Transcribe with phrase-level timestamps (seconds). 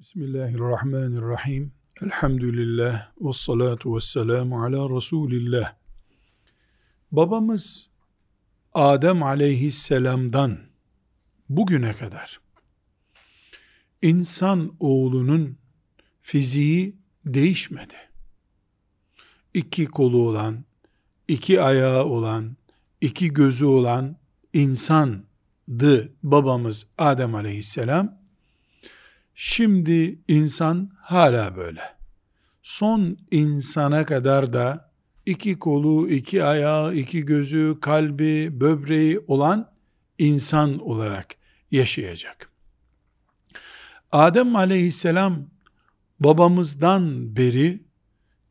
[0.00, 1.72] Bismillahirrahmanirrahim.
[2.02, 5.74] Elhamdülillah ve salatu ve selamu ala Resulillah.
[7.12, 7.88] Babamız
[8.74, 10.58] Adem aleyhisselamdan
[11.48, 12.40] bugüne kadar
[14.02, 15.58] insan oğlunun
[16.22, 17.94] fiziği değişmedi.
[19.54, 20.64] İki kolu olan,
[21.28, 22.56] iki ayağı olan,
[23.00, 24.16] iki gözü olan
[24.52, 28.19] insandı babamız Adem aleyhisselam
[29.42, 31.82] Şimdi insan hala böyle.
[32.62, 34.90] Son insana kadar da
[35.26, 39.72] iki kolu, iki ayağı, iki gözü, kalbi, böbreği olan
[40.18, 41.34] insan olarak
[41.70, 42.50] yaşayacak.
[44.12, 45.46] Adem aleyhisselam
[46.20, 47.84] babamızdan beri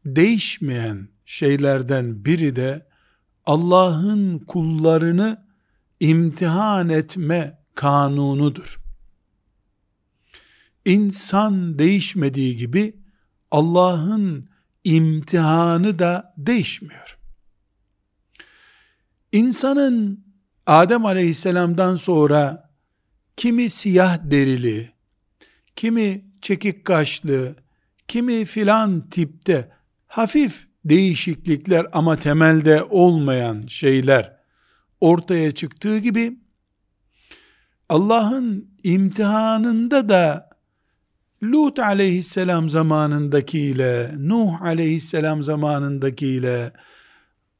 [0.06, 2.88] değişmeyen şeylerden biri de
[3.46, 5.46] Allah'ın kullarını
[6.00, 8.89] imtihan etme kanunudur.
[10.90, 12.96] İnsan değişmediği gibi
[13.52, 14.50] Allah'ın
[14.84, 17.18] imtihanı da değişmiyor.
[19.32, 20.26] İnsanın
[20.66, 22.70] Adem aleyhisselamdan sonra
[23.38, 24.92] kimi siyah derili,
[25.76, 27.56] kimi çekik kaşlı,
[28.08, 29.72] kimi filan tipte
[30.08, 34.38] hafif değişiklikler ama temelde olmayan şeyler
[35.02, 36.40] ortaya çıktığı gibi
[37.90, 40.49] Allah'ın imtihanında da
[41.44, 46.74] Lut aleyhisselam zamanındakiyle, Nuh aleyhisselam zamanındakiyle,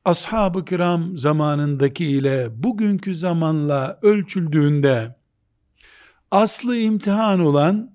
[0.06, 5.16] ashab-ı kiram zamanındakiyle bugünkü zamanla ölçüldüğünde
[6.32, 7.92] aslı imtihan olan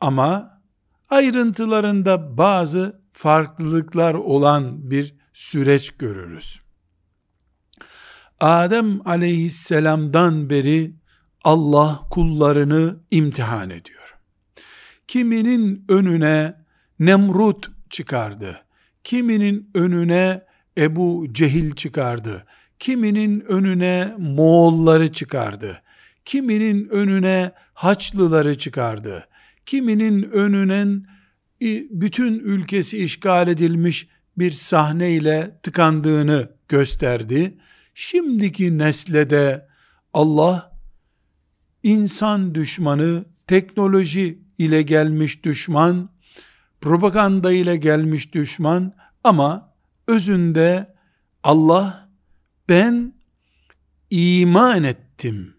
[0.00, 0.60] ama
[1.10, 6.60] ayrıntılarında bazı farklılıklar olan bir süreç görürüz.
[8.40, 10.94] Adem aleyhisselamdan beri
[11.44, 14.03] Allah kullarını imtihan ediyor
[15.08, 16.54] kiminin önüne
[17.00, 18.64] Nemrut çıkardı.
[19.04, 20.42] Kiminin önüne
[20.78, 22.44] Ebu Cehil çıkardı.
[22.78, 25.82] Kiminin önüne Moğolları çıkardı.
[26.24, 29.28] Kiminin önüne Haçlıları çıkardı.
[29.66, 31.06] Kiminin önünen
[31.90, 37.54] bütün ülkesi işgal edilmiş bir sahneyle tıkandığını gösterdi.
[37.94, 39.66] Şimdiki neslede
[40.14, 40.78] Allah
[41.82, 46.10] insan düşmanı, teknoloji ile gelmiş düşman,
[46.80, 48.92] propaganda ile gelmiş düşman
[49.24, 49.74] ama
[50.06, 50.94] özünde
[51.42, 52.08] Allah
[52.68, 53.14] ben
[54.10, 55.54] iman ettim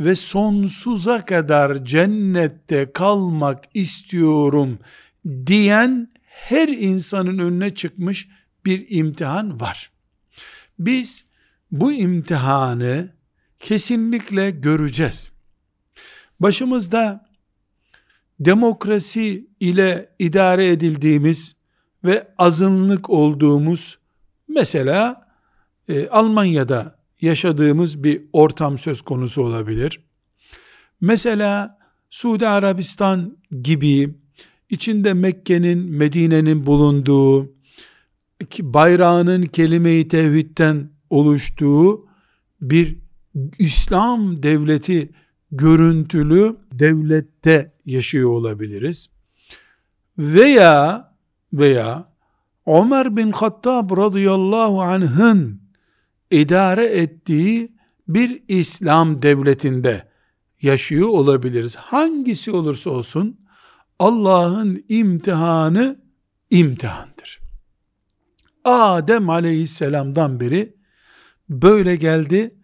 [0.00, 4.78] ve sonsuza kadar cennette kalmak istiyorum
[5.46, 8.28] diyen her insanın önüne çıkmış
[8.64, 9.90] bir imtihan var.
[10.78, 11.24] Biz
[11.70, 13.08] bu imtihanı
[13.60, 15.30] kesinlikle göreceğiz.
[16.40, 17.23] Başımızda
[18.40, 21.56] demokrasi ile idare edildiğimiz
[22.04, 23.98] ve azınlık olduğumuz
[24.48, 25.26] mesela
[25.88, 30.00] e, Almanya'da yaşadığımız bir ortam söz konusu olabilir.
[31.00, 31.78] Mesela
[32.10, 34.14] Suudi Arabistan gibi
[34.70, 37.52] içinde Mekke'nin, Medine'nin bulunduğu
[38.60, 42.08] bayrağının kelime-i tevhidden oluştuğu
[42.60, 42.96] bir
[43.58, 45.10] İslam devleti
[45.56, 49.10] görüntülü devlette yaşıyor olabiliriz.
[50.18, 51.04] Veya
[51.52, 52.14] veya
[52.66, 55.60] Ömer bin Hattab radıyallahu anh'ın
[56.30, 57.74] idare ettiği
[58.08, 60.08] bir İslam devletinde
[60.62, 61.76] yaşıyor olabiliriz.
[61.76, 63.40] Hangisi olursa olsun
[63.98, 65.96] Allah'ın imtihanı
[66.50, 67.40] imtihandır.
[68.64, 70.74] Adem aleyhisselamdan beri
[71.48, 72.54] böyle geldi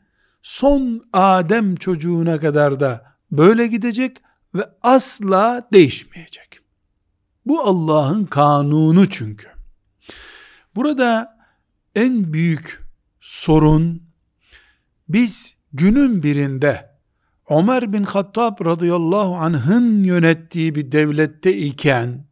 [0.42, 4.16] son Adem çocuğuna kadar da böyle gidecek
[4.54, 6.60] ve asla değişmeyecek.
[7.46, 9.46] Bu Allah'ın kanunu çünkü.
[10.76, 11.38] Burada
[11.94, 12.84] en büyük
[13.20, 14.02] sorun
[15.08, 16.90] biz günün birinde
[17.50, 22.24] Ömer bin Hattab radıyallahu anh'ın yönettiği bir devlette iken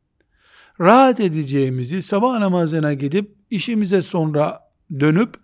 [0.81, 4.61] rahat edeceğimizi sabah namazına gidip işimize sonra
[5.01, 5.35] dönüp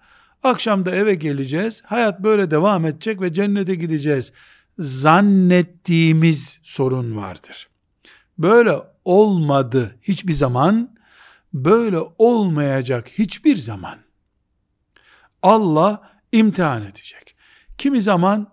[0.44, 1.82] Akşam da eve geleceğiz.
[1.86, 4.32] Hayat böyle devam edecek ve cennete gideceğiz.
[4.78, 7.68] Zannettiğimiz sorun vardır.
[8.38, 10.94] Böyle olmadı hiçbir zaman.
[11.52, 13.98] Böyle olmayacak hiçbir zaman.
[15.42, 17.36] Allah imtihan edecek.
[17.78, 18.52] Kimi zaman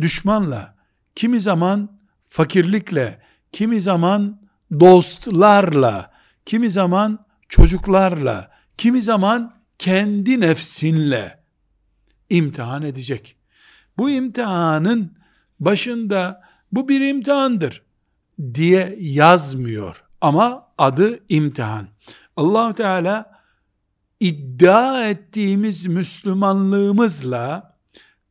[0.00, 0.76] düşmanla,
[1.14, 3.22] kimi zaman fakirlikle,
[3.52, 4.40] kimi zaman
[4.80, 6.12] dostlarla,
[6.46, 11.40] kimi zaman çocuklarla, kimi zaman kendi nefsinle
[12.30, 13.36] imtihan edecek.
[13.98, 15.16] Bu imtihanın
[15.60, 16.42] başında
[16.72, 17.82] bu bir imtihandır
[18.54, 20.04] diye yazmıyor.
[20.20, 21.88] Ama adı imtihan.
[22.36, 23.42] allah Teala
[24.20, 27.76] iddia ettiğimiz Müslümanlığımızla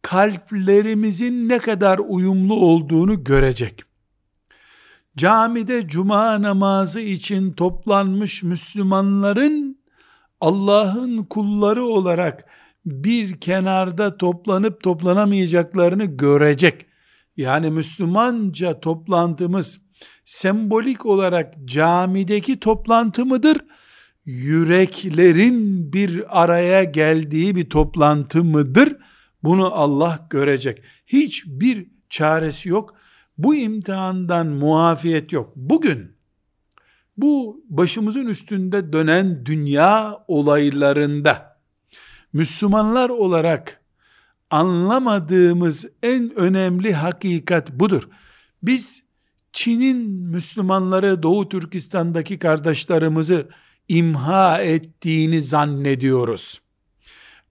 [0.02, 3.82] kalplerimizin ne kadar uyumlu olduğunu görecek.
[5.18, 9.79] Camide cuma namazı için toplanmış Müslümanların
[10.42, 12.46] Allah'ın kulları olarak
[12.86, 16.86] bir kenarda toplanıp toplanamayacaklarını görecek.
[17.38, 19.82] Yani Müslümanca toplantımız
[20.26, 23.58] sembolik olarak camideki toplantı mıdır?
[24.26, 28.98] Yüreklerin bir araya geldiği bir toplantı mıdır?
[29.44, 30.82] Bunu Allah görecek.
[31.08, 32.96] Hiçbir çaresi yok.
[33.38, 35.54] Bu imtihandan muafiyet yok.
[35.56, 36.19] Bugün
[37.22, 41.60] bu başımızın üstünde dönen dünya olaylarında
[42.34, 43.82] Müslümanlar olarak
[44.50, 48.10] anlamadığımız en önemli hakikat budur.
[48.64, 49.04] Biz
[49.54, 53.48] Çin'in Müslümanları Doğu Türkistan'daki kardeşlerimizi
[53.88, 56.62] imha ettiğini zannediyoruz.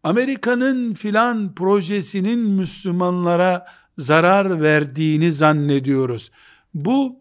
[0.03, 3.67] Amerika'nın filan projesinin Müslümanlara
[3.99, 6.31] zarar verdiğini zannediyoruz.
[6.75, 7.21] Bu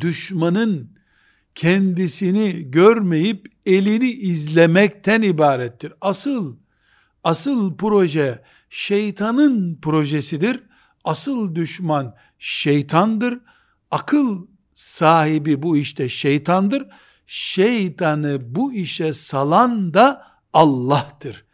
[0.00, 0.94] düşmanın
[1.54, 5.92] kendisini görmeyip elini izlemekten ibarettir.
[6.00, 6.56] Asıl
[7.24, 10.62] asıl proje şeytanın projesidir.
[11.04, 13.40] Asıl düşman şeytandır.
[13.90, 16.86] Akıl sahibi bu işte şeytandır.
[17.26, 21.44] Şeytanı bu işe salan da Allah'tır.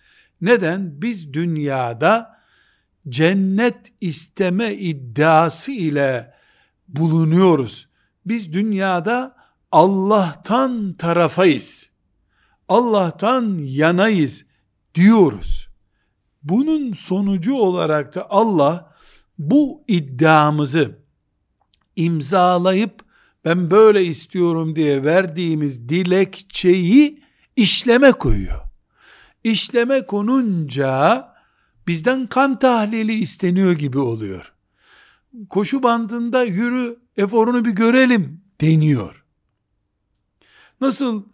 [0.40, 1.02] Neden?
[1.02, 2.40] Biz dünyada
[3.08, 6.34] cennet isteme iddiası ile
[6.88, 7.88] bulunuyoruz.
[8.26, 9.39] Biz dünyada
[9.72, 11.90] Allah'tan tarafayız.
[12.68, 14.44] Allah'tan yanayız
[14.94, 15.68] diyoruz.
[16.42, 18.94] Bunun sonucu olarak da Allah
[19.38, 20.98] bu iddiamızı
[21.96, 23.04] imzalayıp
[23.44, 27.22] ben böyle istiyorum diye verdiğimiz dilekçeyi
[27.56, 28.60] işleme koyuyor.
[29.44, 31.24] İşleme konunca
[31.86, 34.52] bizden kan tahlili isteniyor gibi oluyor.
[35.48, 39.19] Koşu bandında yürü eforunu bir görelim deniyor.
[40.80, 41.24] Nasıl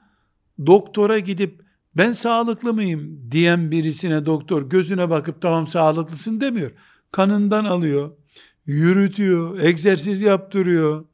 [0.67, 1.63] doktora gidip
[1.97, 6.71] ben sağlıklı mıyım diyen birisine doktor gözüne bakıp tamam sağlıklısın demiyor.
[7.13, 8.11] Kanından alıyor,
[8.67, 11.05] yürütüyor, egzersiz yaptırıyor.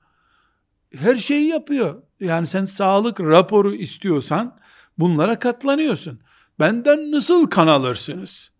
[0.96, 2.02] Her şeyi yapıyor.
[2.20, 4.58] Yani sen sağlık raporu istiyorsan
[4.98, 6.20] bunlara katlanıyorsun.
[6.60, 8.52] Benden nasıl kan alırsınız?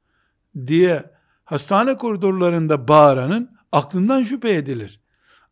[0.67, 1.05] diye
[1.45, 5.01] hastane koridorlarında bağıranın aklından şüphe edilir.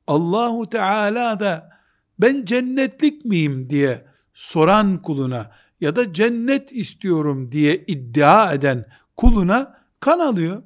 [0.07, 1.71] Allahu Teala da
[2.19, 4.10] ben cennetlik miyim diye
[4.41, 5.51] soran kuluna
[5.81, 8.85] ya da cennet istiyorum diye iddia eden
[9.17, 10.63] kuluna kan alıyor.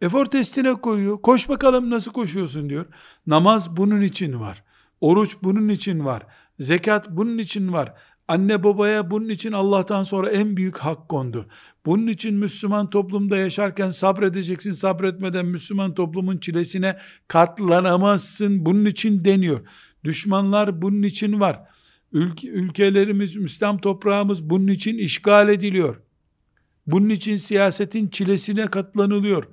[0.00, 1.22] Efor testine koyuyor.
[1.22, 2.86] Koş bakalım nasıl koşuyorsun diyor.
[3.26, 4.64] Namaz bunun için var.
[5.00, 6.26] Oruç bunun için var.
[6.58, 7.94] Zekat bunun için var.
[8.28, 11.46] Anne babaya bunun için Allah'tan sonra en büyük hak kondu.
[11.86, 14.72] Bunun için Müslüman toplumda yaşarken sabredeceksin.
[14.72, 16.98] Sabretmeden Müslüman toplumun çilesine
[17.28, 18.66] katlanamazsın.
[18.66, 19.60] Bunun için deniyor.
[20.04, 21.67] Düşmanlar bunun için var.
[22.12, 25.96] Ülke, ülkelerimiz, Müslüman toprağımız bunun için işgal ediliyor.
[26.86, 29.44] Bunun için siyasetin çilesine katlanılıyor.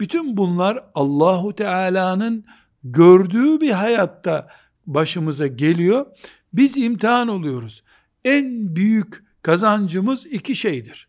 [0.00, 2.44] Bütün bunlar Allahu Teala'nın
[2.84, 4.48] gördüğü bir hayatta
[4.86, 6.06] başımıza geliyor.
[6.52, 7.82] Biz imtihan oluyoruz.
[8.24, 11.08] En büyük kazancımız iki şeydir.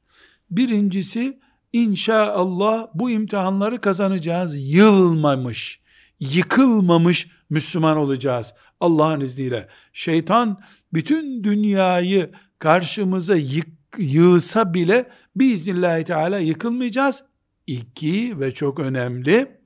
[0.52, 1.40] Birincisi
[1.74, 4.74] inşallah bu imtihanları kazanacağız.
[4.74, 5.80] Yılmamış,
[6.20, 8.54] yıkılmamış Müslüman olacağız.
[8.82, 9.68] Allah'ın izniyle.
[9.94, 10.62] Şeytan
[10.94, 17.24] bütün dünyayı karşımıza yık, yığsa bile biiznillahü teala yıkılmayacağız.
[17.68, 19.62] İki ve çok önemli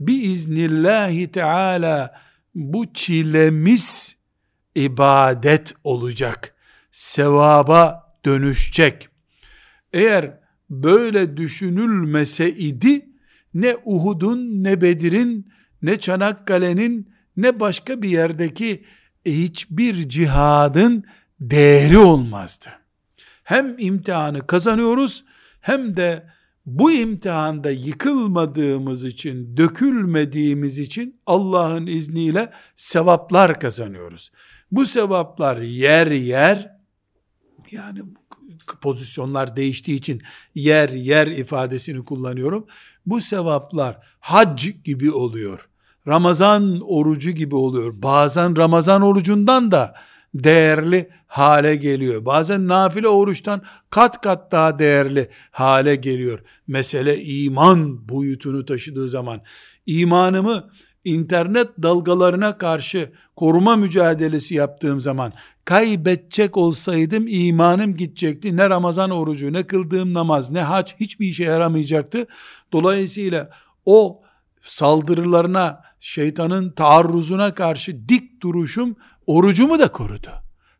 [0.00, 2.20] biiznillahü teala
[2.54, 4.16] bu çilemiz
[4.74, 6.54] ibadet olacak.
[6.92, 9.08] Sevaba dönüşecek.
[9.92, 13.06] Eğer böyle düşünülmese idi
[13.54, 18.84] ne Uhud'un ne Bedir'in ne Çanakkale'nin ne başka bir yerdeki
[19.26, 21.04] hiçbir cihadın
[21.40, 22.68] değeri olmazdı.
[23.44, 25.24] Hem imtihanı kazanıyoruz
[25.60, 26.26] hem de
[26.66, 34.32] bu imtihanda yıkılmadığımız için, dökülmediğimiz için Allah'ın izniyle sevaplar kazanıyoruz.
[34.70, 36.76] Bu sevaplar yer yer
[37.70, 38.02] yani
[38.80, 40.22] pozisyonlar değiştiği için
[40.54, 42.66] yer yer ifadesini kullanıyorum.
[43.06, 45.68] Bu sevaplar hac gibi oluyor.
[46.08, 47.94] Ramazan orucu gibi oluyor.
[47.96, 49.94] Bazen Ramazan orucundan da
[50.34, 52.24] değerli hale geliyor.
[52.24, 56.40] Bazen nafile oruçtan kat kat daha değerli hale geliyor.
[56.66, 59.40] Mesele iman boyutunu taşıdığı zaman
[59.86, 60.70] imanımı
[61.04, 65.32] internet dalgalarına karşı koruma mücadelesi yaptığım zaman
[65.64, 68.56] kaybedecek olsaydım imanım gidecekti.
[68.56, 72.26] Ne Ramazan orucu, ne kıldığım namaz, ne hac hiçbir işe yaramayacaktı.
[72.72, 73.50] Dolayısıyla
[73.86, 74.22] o
[74.62, 78.96] saldırılarına, şeytanın taarruzuna karşı dik duruşum
[79.26, 80.30] orucumu da korudu.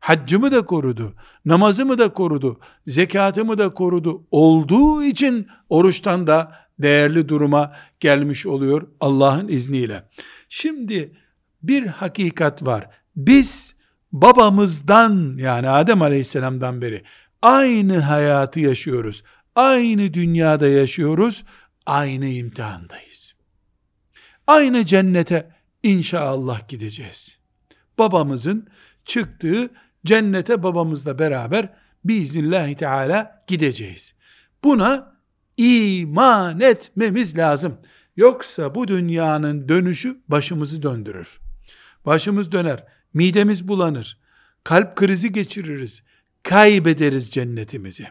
[0.01, 1.15] Haccımı da korudu,
[1.45, 4.27] namazımı da korudu, zekatımı da korudu.
[4.31, 10.09] Olduğu için oruçtan da değerli duruma gelmiş oluyor Allah'ın izniyle.
[10.49, 11.17] Şimdi
[11.63, 12.91] bir hakikat var.
[13.17, 13.75] Biz
[14.13, 17.03] babamızdan yani Adem Aleyhisselam'dan beri
[17.43, 19.23] aynı hayatı yaşıyoruz.
[19.55, 21.45] Aynı dünyada yaşıyoruz.
[21.87, 23.26] Aynı imtihandayız.
[24.47, 25.51] Aynı cennete
[25.83, 27.39] inşallah gideceğiz.
[27.99, 28.69] Babamızın
[29.05, 29.71] çıktığı
[30.07, 31.73] cennete babamızla beraber
[32.05, 34.15] biiznillahü teala gideceğiz.
[34.65, 35.17] Buna
[35.57, 37.79] iman etmemiz lazım.
[38.17, 41.41] Yoksa bu dünyanın dönüşü başımızı döndürür.
[42.07, 42.85] Başımız döner,
[43.15, 44.19] midemiz bulanır,
[44.65, 46.03] kalp krizi geçiririz,
[46.43, 48.07] kaybederiz cennetimizi.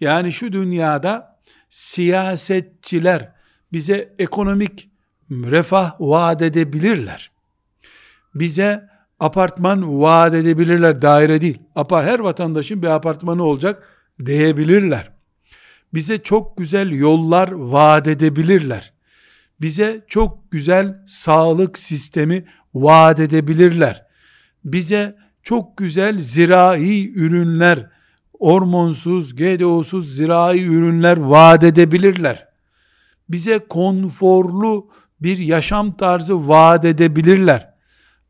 [0.00, 3.32] Yani şu dünyada siyasetçiler
[3.72, 4.90] bize ekonomik
[5.30, 7.30] refah vaat edebilirler.
[8.34, 8.88] Bize
[9.20, 11.58] apartman vaat edebilirler, daire değil.
[11.74, 13.82] Apar, her vatandaşın bir apartmanı olacak
[14.26, 15.12] diyebilirler.
[15.94, 18.92] Bize çok güzel yollar vaat edebilirler.
[19.60, 24.06] Bize çok güzel sağlık sistemi vaat edebilirler.
[24.64, 27.90] Bize çok güzel zirai ürünler,
[28.38, 32.48] hormonsuz, GDO'suz zirai ürünler vaat edebilirler.
[33.28, 37.74] Bize konforlu bir yaşam tarzı vaat edebilirler.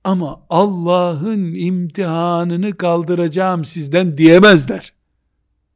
[0.04, 4.92] Ama Allah'ın imtihanını kaldıracağım sizden diyemezler.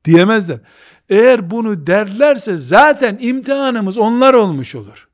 [0.05, 0.61] Diyemezler.
[1.09, 5.09] Eğer bunu derlerse zaten imtihanımız onlar olmuş olur.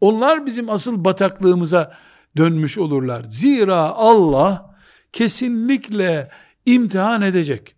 [0.00, 1.96] Onlar bizim asıl bataklığımıza
[2.36, 3.24] dönmüş olurlar.
[3.28, 4.76] Zira Allah
[5.12, 6.30] kesinlikle
[6.66, 7.74] imtihan edecek.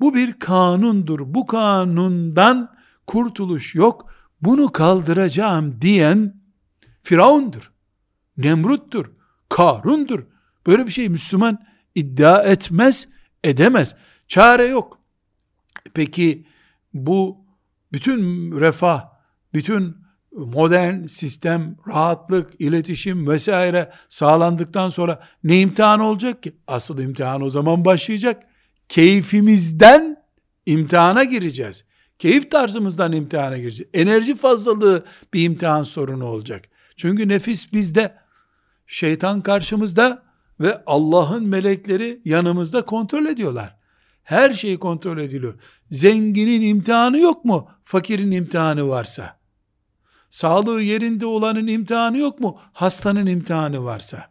[0.00, 1.20] Bu bir kanundur.
[1.24, 2.70] Bu kanundan
[3.06, 4.12] kurtuluş yok.
[4.42, 6.39] Bunu kaldıracağım diyen
[7.02, 7.72] Firavundur.
[8.36, 9.06] Nemrut'tur.
[9.48, 10.26] Karun'dur.
[10.66, 11.58] Böyle bir şey Müslüman
[11.94, 13.08] iddia etmez,
[13.44, 13.96] edemez.
[14.28, 14.98] Çare yok.
[15.94, 16.46] Peki
[16.94, 17.44] bu
[17.92, 19.08] bütün refah,
[19.54, 19.96] bütün
[20.32, 26.56] modern sistem, rahatlık, iletişim vesaire sağlandıktan sonra ne imtihan olacak ki?
[26.66, 28.42] Asıl imtihan o zaman başlayacak.
[28.88, 30.16] Keyfimizden
[30.66, 31.84] imtihana gireceğiz.
[32.18, 33.90] Keyif tarzımızdan imtihana gireceğiz.
[33.94, 35.04] Enerji fazlalığı
[35.34, 36.69] bir imtihan sorunu olacak.
[37.00, 38.14] Çünkü nefis bizde,
[38.86, 40.22] şeytan karşımızda
[40.60, 43.76] ve Allah'ın melekleri yanımızda kontrol ediyorlar.
[44.22, 45.54] Her şey kontrol ediliyor.
[45.90, 47.68] Zenginin imtihanı yok mu?
[47.84, 49.40] Fakirin imtihanı varsa.
[50.30, 52.60] Sağlığı yerinde olanın imtihanı yok mu?
[52.72, 54.30] Hastanın imtihanı varsa.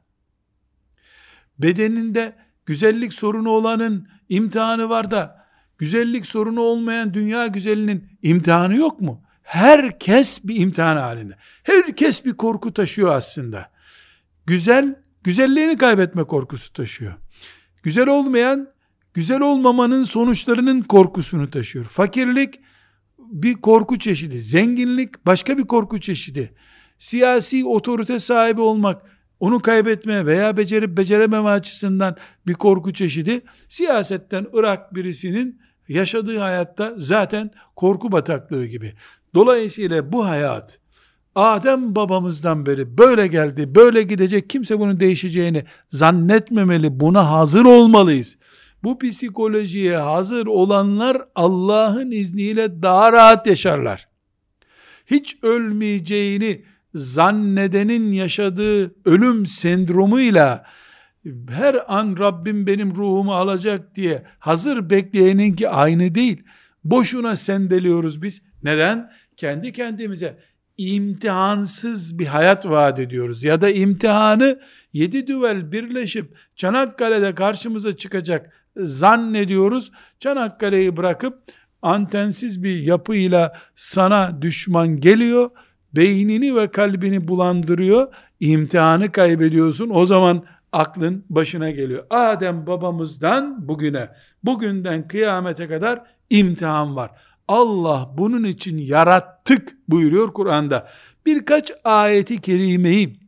[1.60, 2.36] Bedeninde
[2.66, 5.46] güzellik sorunu olanın imtihanı var da
[5.78, 9.24] güzellik sorunu olmayan dünya güzelinin imtihanı yok mu?
[9.50, 11.34] Herkes bir imtihan halinde.
[11.64, 13.72] Herkes bir korku taşıyor aslında.
[14.46, 17.14] Güzel, güzelliğini kaybetme korkusu taşıyor.
[17.84, 18.70] Güzel olmayan,
[19.14, 21.86] güzel olmamanın sonuçlarının korkusunu taşıyor.
[21.86, 22.60] Fakirlik
[23.18, 24.42] bir korku çeşidi.
[24.42, 26.54] Zenginlik başka bir korku çeşidi.
[27.00, 29.02] Siyasi otorite sahibi olmak,
[29.40, 32.16] onu kaybetme veya becerip becerememe açısından
[32.48, 33.42] bir korku çeşidi.
[33.70, 38.94] Siyasetten Irak birisinin yaşadığı hayatta zaten korku bataklığı gibi.
[39.36, 40.80] Dolayısıyla bu hayat
[41.36, 47.00] Adem babamızdan beri böyle geldi, böyle gidecek kimse bunun değişeceğini zannetmemeli.
[47.00, 48.38] Buna hazır olmalıyız.
[48.84, 54.08] Bu psikolojiye hazır olanlar Allah'ın izniyle daha rahat yaşarlar.
[55.06, 60.66] Hiç ölmeyeceğini zannedenin yaşadığı ölüm sendromuyla
[61.50, 66.44] her an Rabbim benim ruhumu alacak diye hazır bekleyeninki aynı değil.
[66.84, 68.42] Boşuna sendeliyoruz biz.
[68.64, 69.12] Neden?
[69.38, 70.38] Kendi kendimize
[70.78, 73.44] imtihansız bir hayat vaat ediyoruz.
[73.44, 74.60] Ya da imtihanı
[74.94, 79.92] yedi düvel birleşip Çanakkale'de karşımıza çıkacak zannediyoruz.
[80.20, 81.44] Çanakkale'yi bırakıp
[81.82, 85.50] antensiz bir yapıyla sana düşman geliyor.
[85.96, 88.14] Beynini ve kalbini bulandırıyor.
[88.40, 89.90] imtihanı kaybediyorsun.
[89.94, 92.06] O zaman aklın başına geliyor.
[92.10, 94.10] Adem babamızdan bugüne,
[94.44, 97.12] bugünden kıyamete kadar imtihan var.
[97.50, 100.90] Allah bunun için yarattık buyuruyor Kur'an'da.
[101.26, 103.20] Birkaç ayeti kerimeyi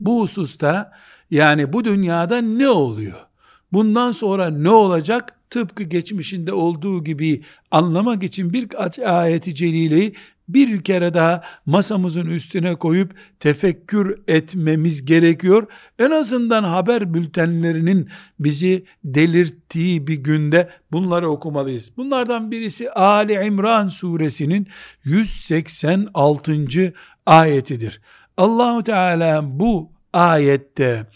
[0.00, 0.92] bu hususta
[1.30, 3.26] yani bu dünyada ne oluyor?
[3.72, 5.34] Bundan sonra ne olacak?
[5.50, 8.68] Tıpkı geçmişinde olduğu gibi anlamak için bir
[9.04, 10.14] ayeti celileyi
[10.48, 15.66] bir kere daha masamızın üstüne koyup tefekkür etmemiz gerekiyor.
[15.98, 18.08] En azından haber bültenlerinin
[18.40, 21.90] bizi delirttiği bir günde bunları okumalıyız.
[21.96, 24.66] Bunlardan birisi Ali İmran suresinin
[25.04, 26.92] 186.
[27.26, 28.00] ayetidir.
[28.36, 31.06] Allahu Teala bu ayette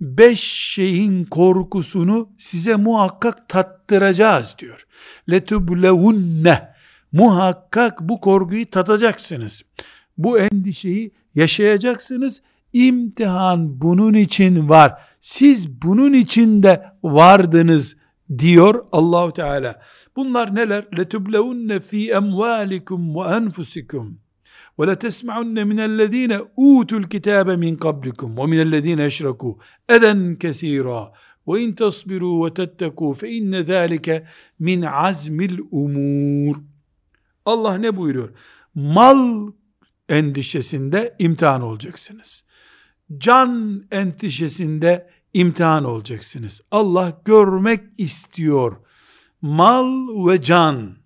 [0.00, 4.86] beş şeyin korkusunu size muhakkak tattıracağız diyor.
[5.30, 6.77] Letublevunne
[7.12, 9.62] Muhakkak bu korkuyu tadacaksınız.
[10.18, 12.42] Bu endişeyi yaşayacaksınız.
[12.72, 15.02] İmtihan bunun için var.
[15.20, 17.96] Siz bunun için de vardınız
[18.38, 19.82] diyor Allahu Teala.
[20.16, 20.86] Bunlar neler?
[20.98, 24.20] Letubleunne fi emvalikum ve enfusikum
[24.78, 31.12] ve la tesma'unne minellezine utul kitabe min kablikum ve minellezine eşreku eden kesira
[31.48, 34.26] ve in tasbiru ve tetteku fe inne zalike
[34.58, 36.56] min azmil umur
[37.48, 38.30] Allah ne buyuruyor?
[38.74, 39.52] Mal
[40.08, 42.44] endişesinde imtihan olacaksınız.
[43.18, 46.60] Can endişesinde imtihan olacaksınız.
[46.70, 48.76] Allah görmek istiyor.
[49.42, 50.96] Mal ve can.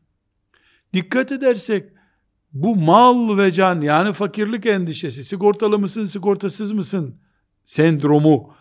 [0.93, 1.93] Dikkat edersek
[2.53, 7.21] bu mal ve can yani fakirlik endişesi, sigortalı mısın, sigortasız mısın
[7.65, 8.55] sendromu,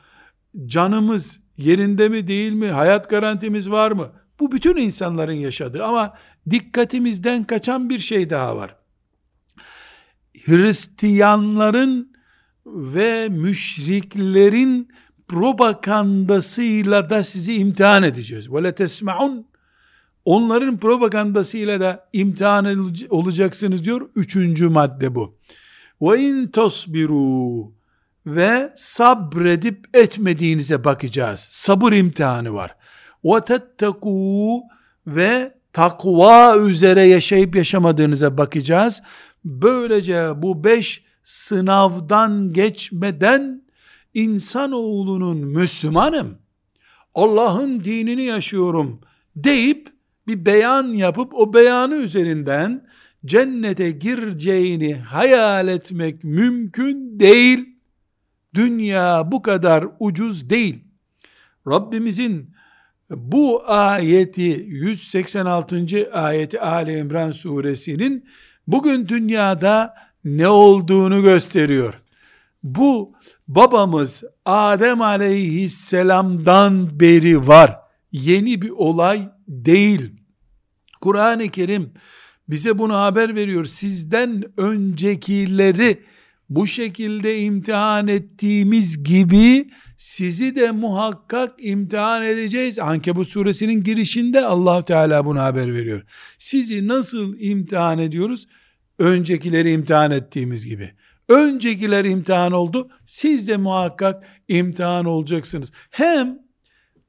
[0.65, 4.11] canımız yerinde mi değil mi, hayat garantimiz var mı?
[4.40, 6.14] Bu bütün insanların yaşadığı ama
[6.50, 8.76] dikkatimizden kaçan bir şey daha var.
[10.45, 12.12] Hristiyanların
[12.66, 14.88] ve müşriklerin
[15.28, 18.47] propagandasıyla da sizi imtihan edeceğiz.
[18.47, 19.42] وَلَا تَسْمَعُونَ
[20.25, 24.09] Onların propagandasıyla da imtihan olacaksınız diyor.
[24.16, 25.38] Üçüncü madde bu.
[26.02, 27.73] Ve in tasbiru
[28.26, 31.47] ve sabredip etmediğinize bakacağız.
[31.50, 32.76] Sabır imtihanı var.
[33.24, 34.62] Tettekû
[35.08, 39.01] ve takva üzere yaşayıp yaşamadığınıza bakacağız.
[39.46, 43.63] Böylece bu beş sınavdan geçmeden
[44.13, 46.38] insanoğlunun Müslümanım,
[47.16, 49.01] Allah'ın dinini yaşıyorum
[49.36, 49.90] deyip
[50.27, 52.88] bir beyan yapıp o beyanı üzerinden
[53.25, 57.70] cennete gireceğini hayal etmek mümkün değil.
[58.53, 60.84] Dünya bu kadar ucuz değil.
[61.68, 62.55] Rabbimizin
[63.15, 66.09] bu ayeti 186.
[66.13, 68.25] ayeti Ali İmran suresinin
[68.67, 69.93] bugün dünyada
[70.25, 71.93] ne olduğunu gösteriyor.
[72.63, 73.13] Bu
[73.47, 77.79] babamız Adem aleyhisselamdan beri var.
[78.11, 80.11] Yeni bir olay değil.
[81.01, 81.91] Kur'an-ı Kerim
[82.50, 83.65] bize bunu haber veriyor.
[83.65, 86.03] Sizden öncekileri
[86.51, 92.79] bu şekilde imtihan ettiğimiz gibi sizi de muhakkak imtihan edeceğiz.
[92.79, 96.01] Ankebut suresinin girişinde allah Teala bunu haber veriyor.
[96.37, 98.48] Sizi nasıl imtihan ediyoruz?
[99.00, 100.92] Öncekileri imtihan ettiğimiz gibi.
[101.29, 102.90] Öncekiler imtihan oldu.
[103.07, 105.72] Siz de muhakkak imtihan olacaksınız.
[105.90, 106.40] Hem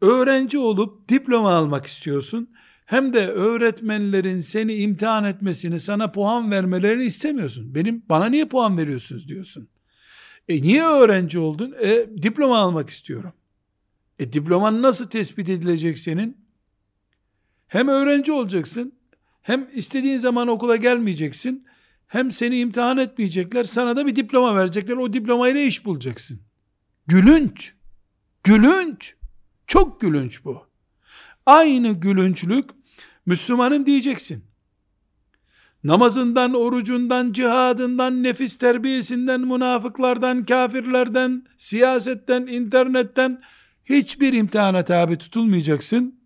[0.01, 2.49] öğrenci olup diploma almak istiyorsun
[2.93, 7.75] hem de öğretmenlerin seni imtihan etmesini, sana puan vermelerini istemiyorsun.
[7.75, 9.69] Benim bana niye puan veriyorsunuz diyorsun.
[10.49, 11.75] E niye öğrenci oldun?
[11.81, 13.33] E diploma almak istiyorum.
[14.19, 16.37] E diploman nasıl tespit edilecek senin?
[17.67, 18.93] Hem öğrenci olacaksın,
[19.43, 21.67] hem istediğin zaman okula gelmeyeceksin,
[22.07, 26.41] hem seni imtihan etmeyecekler, sana da bir diploma verecekler, o diplomayla iş bulacaksın.
[27.07, 27.75] Gülünç,
[28.45, 29.15] gülünç,
[29.67, 30.73] çok gülünç bu.
[31.47, 32.82] Aynı gülünçlük
[33.27, 34.45] Müslümanım diyeceksin.
[35.85, 43.43] Namazından, orucundan, cihadından, nefis terbiyesinden, münafıklardan, kafirlerden, siyasetten, internetten
[43.85, 46.21] hiçbir imtihana tabi tutulmayacaksın.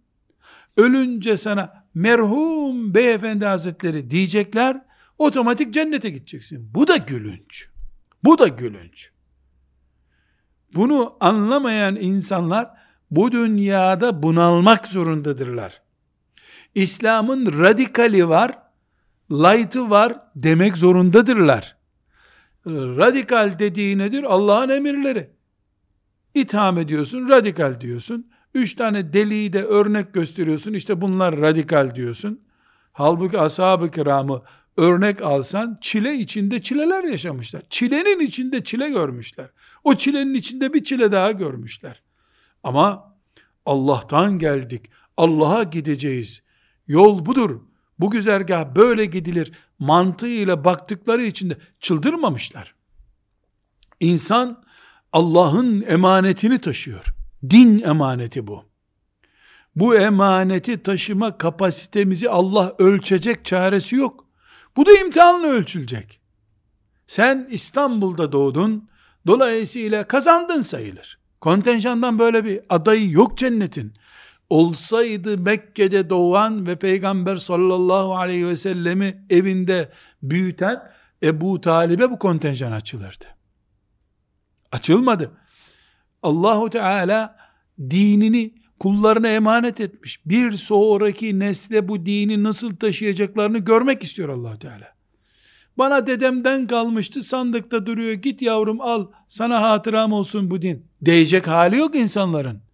[0.76, 4.80] Ölünce sana merhum beyefendi hazretleri diyecekler,
[5.18, 6.70] otomatik cennete gideceksin.
[6.74, 7.68] Bu da gülünç.
[8.24, 9.10] Bu da gülünç.
[10.74, 12.70] Bunu anlamayan insanlar
[13.10, 15.85] bu dünyada bunalmak zorundadırlar.
[16.76, 18.58] İslam'ın radikali var,
[19.30, 21.76] light'ı var demek zorundadırlar.
[22.66, 24.22] Radikal dediği nedir?
[24.22, 25.30] Allah'ın emirleri.
[26.34, 28.30] İtham ediyorsun, radikal diyorsun.
[28.54, 30.72] Üç tane deliği de örnek gösteriyorsun.
[30.72, 32.40] İşte bunlar radikal diyorsun.
[32.92, 34.42] Halbuki ashab-ı kiramı
[34.76, 37.62] örnek alsan çile içinde çileler yaşamışlar.
[37.70, 39.50] Çilenin içinde çile görmüşler.
[39.84, 42.02] O çilenin içinde bir çile daha görmüşler.
[42.64, 43.16] Ama
[43.66, 44.90] Allah'tan geldik.
[45.16, 46.45] Allah'a gideceğiz.
[46.86, 47.60] Yol budur.
[47.98, 52.74] Bu güzergah böyle gidilir mantığıyla baktıkları için de çıldırmamışlar.
[54.00, 54.64] İnsan
[55.12, 57.04] Allah'ın emanetini taşıyor.
[57.50, 58.64] Din emaneti bu.
[59.76, 64.24] Bu emaneti taşıma kapasitemizi Allah ölçecek çaresi yok.
[64.76, 66.20] Bu da imtihanla ölçülecek.
[67.06, 68.88] Sen İstanbul'da doğdun,
[69.26, 71.18] dolayısıyla kazandın sayılır.
[71.40, 73.92] Kontenjandan böyle bir adayı yok cennetin.
[74.50, 80.82] Olsaydı Mekke'de doğan ve Peygamber sallallahu aleyhi ve sellemi evinde büyüten
[81.22, 83.24] Ebu Talib'e bu kontenjan açılırdı.
[84.72, 85.30] Açılmadı.
[86.22, 87.36] Allahu Teala
[87.80, 90.26] dinini kullarına emanet etmiş.
[90.26, 94.96] Bir sonraki nesle bu dini nasıl taşıyacaklarını görmek istiyor allah Teala.
[95.78, 100.86] Bana dedemden kalmıştı sandıkta duruyor git yavrum al sana hatıram olsun bu din.
[101.04, 102.65] Diyecek hali yok insanların.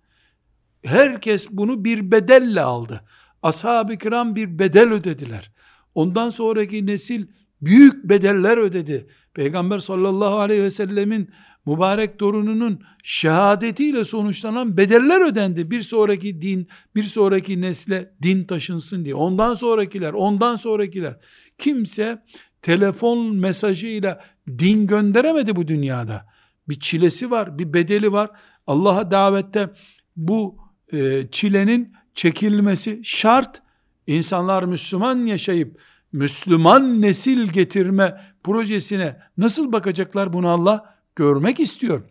[0.84, 3.04] Herkes bunu bir bedelle aldı.
[3.42, 5.52] Ashab-ı kiram bir bedel ödediler.
[5.94, 7.26] Ondan sonraki nesil
[7.60, 9.06] büyük bedeller ödedi.
[9.34, 11.30] Peygamber sallallahu aleyhi ve sellemin
[11.66, 15.70] mübarek torununun şehadetiyle sonuçlanan bedeller ödendi.
[15.70, 19.14] Bir sonraki din, bir sonraki nesle din taşınsın diye.
[19.14, 21.16] Ondan sonrakiler, ondan sonrakiler.
[21.58, 22.22] Kimse
[22.62, 24.20] telefon mesajıyla
[24.58, 26.26] din gönderemedi bu dünyada.
[26.68, 28.30] Bir çilesi var, bir bedeli var.
[28.66, 29.70] Allah'a davette
[30.16, 30.61] bu
[30.92, 33.62] e, çilenin çekilmesi şart.
[34.06, 35.80] İnsanlar Müslüman yaşayıp
[36.12, 42.02] Müslüman nesil getirme projesine nasıl bakacaklar bunu Allah görmek istiyor.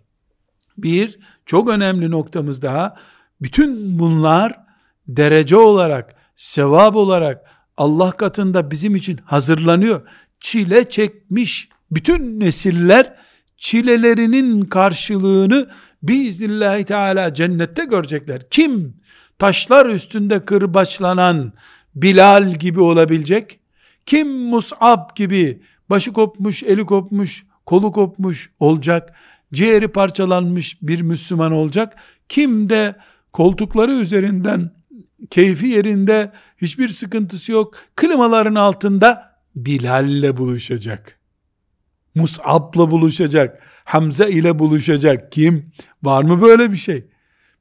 [0.77, 2.97] Bir çok önemli noktamız daha
[3.41, 4.59] bütün bunlar
[5.07, 7.45] derece olarak sevap olarak
[7.77, 10.07] Allah katında bizim için hazırlanıyor.
[10.39, 13.15] Çile çekmiş bütün nesiller
[13.57, 15.69] çilelerinin karşılığını
[16.03, 18.49] biiznillahü teala cennette görecekler.
[18.49, 18.93] Kim
[19.39, 21.53] taşlar üstünde kırbaçlanan
[21.95, 23.59] Bilal gibi olabilecek?
[24.05, 29.13] Kim Mus'ab gibi başı kopmuş, eli kopmuş, kolu kopmuş olacak?
[29.53, 31.95] Ciğeri parçalanmış bir Müslüman olacak?
[32.29, 32.95] Kim de
[33.33, 34.71] koltukları üzerinden
[35.29, 37.73] keyfi yerinde hiçbir sıkıntısı yok.
[37.95, 41.19] Klimaların altında Bilal'le buluşacak.
[42.15, 43.70] Mus'ab'la buluşacak.
[43.91, 45.31] Hamza ile buluşacak.
[45.31, 45.71] Kim?
[46.03, 47.05] Var mı böyle bir şey?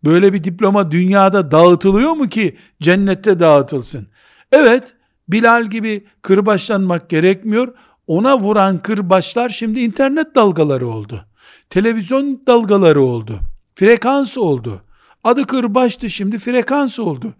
[0.04, 4.06] Böyle bir diploma dünyada dağıtılıyor mu ki cennette dağıtılsın?
[4.52, 4.94] Evet,
[5.28, 7.74] Bilal gibi kırbaçlanmak gerekmiyor.
[8.06, 11.26] Ona vuran kırbaçlar şimdi internet dalgaları oldu.
[11.70, 13.38] Televizyon dalgaları oldu.
[13.74, 14.82] Frekans oldu.
[15.24, 17.34] Adı kırbaçtı şimdi frekans oldu.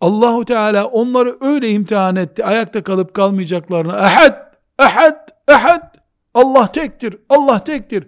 [0.00, 2.44] Allahu Teala onları öyle imtihan etti.
[2.44, 3.92] Ayakta kalıp kalmayacaklarını.
[3.92, 5.85] Ehad, ehad, ehad.
[6.36, 8.04] Allah tektir, Allah tektir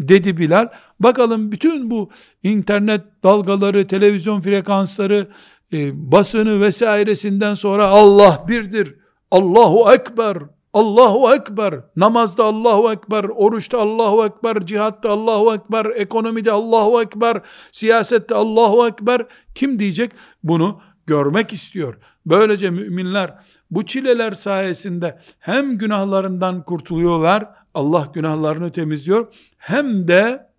[0.00, 0.68] dedi Bilal.
[1.00, 2.10] Bakalım bütün bu
[2.42, 5.28] internet dalgaları, televizyon frekansları,
[5.72, 8.94] e, basını vesairesinden sonra Allah birdir.
[9.30, 10.38] Allahu Ekber,
[10.72, 17.40] Allahu Ekber, namazda Allahu Ekber, oruçta Allahu Ekber, cihatta Allahu Ekber, ekonomide Allahu Ekber,
[17.72, 19.26] siyasette Allahu Ekber.
[19.54, 20.12] Kim diyecek?
[20.42, 21.96] Bunu görmek istiyor.
[22.26, 23.34] Böylece müminler
[23.70, 30.52] bu çileler sayesinde hem günahlarından kurtuluyorlar, Allah günahlarını temizliyor, hem de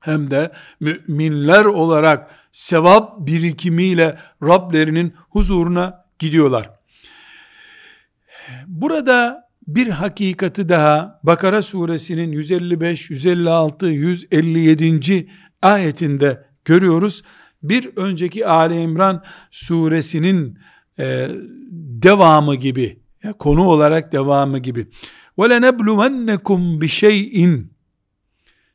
[0.00, 6.70] hem de müminler olarak sevap birikimiyle Rablerinin huzuruna gidiyorlar.
[8.66, 15.28] Burada bir hakikati daha Bakara suresinin 155, 156, 157.
[15.62, 17.22] ayetinde görüyoruz.
[17.62, 20.58] Bir önceki Ali İmran suresinin
[20.98, 21.28] e,
[22.02, 22.98] devamı gibi,
[23.38, 24.86] konu olarak devamı gibi.
[25.37, 27.63] وَلَنَبْلُوَنَّكُمْ بِشَيْءٍ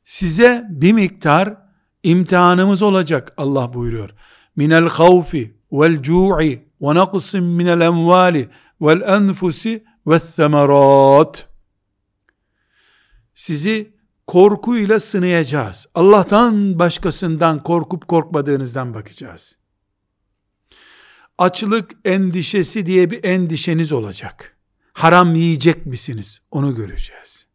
[0.04, 1.56] Size bir miktar
[2.02, 4.10] imtihanımız olacak Allah buyuruyor.
[4.56, 8.48] Minel havfi vel cu'i ve naqsin minel emvali
[8.80, 11.48] vel enfusi ve semerat.
[13.34, 13.94] Sizi
[14.26, 15.86] korkuyla sınayacağız.
[15.94, 19.58] Allah'tan başkasından korkup korkmadığınızdan bakacağız.
[21.38, 24.56] Açlık endişesi diye bir endişeniz olacak.
[24.98, 26.40] Haram yiyecek misiniz?
[26.50, 27.46] Onu göreceğiz.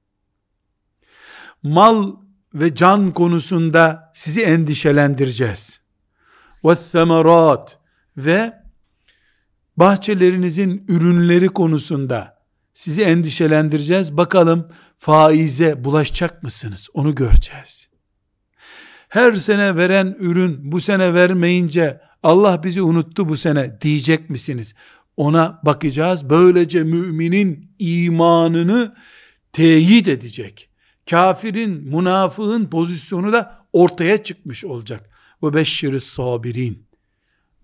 [1.63, 2.15] Mal
[2.53, 5.81] ve can konusunda sizi endişelendireceğiz.
[6.63, 7.75] وَالثَّمَرَاتِ
[8.17, 8.53] ve
[9.77, 12.39] bahçelerinizin ürünleri konusunda
[12.73, 14.17] sizi endişelendireceğiz.
[14.17, 16.87] Bakalım faize bulaşacak mısınız?
[16.93, 17.89] Onu göreceğiz.
[19.09, 24.75] Her sene veren ürün bu sene vermeyince Allah bizi unuttu bu sene diyecek misiniz?
[25.16, 26.30] Ona bakacağız.
[26.30, 28.94] Böylece müminin imanını
[29.52, 30.68] teyit edecek.
[31.10, 35.10] Kafirin, münafığın pozisyonu da ortaya çıkmış olacak.
[35.42, 36.86] Ve beşşiri sabirin.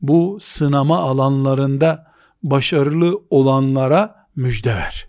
[0.03, 5.09] Bu sınama alanlarında başarılı olanlara müjde ver.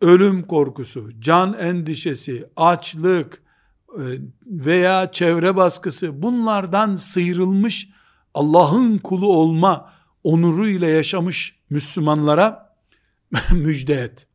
[0.00, 3.42] Ölüm korkusu, can endişesi, açlık
[3.88, 4.02] e,
[4.46, 7.88] veya çevre baskısı bunlardan sıyrılmış
[8.34, 12.75] Allah'ın kulu olma onuruyla yaşamış Müslümanlara
[13.51, 14.27] müjde et.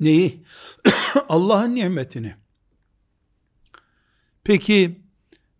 [0.00, 0.44] Neyi?
[1.28, 2.34] Allah'ın nimetini.
[4.44, 5.00] Peki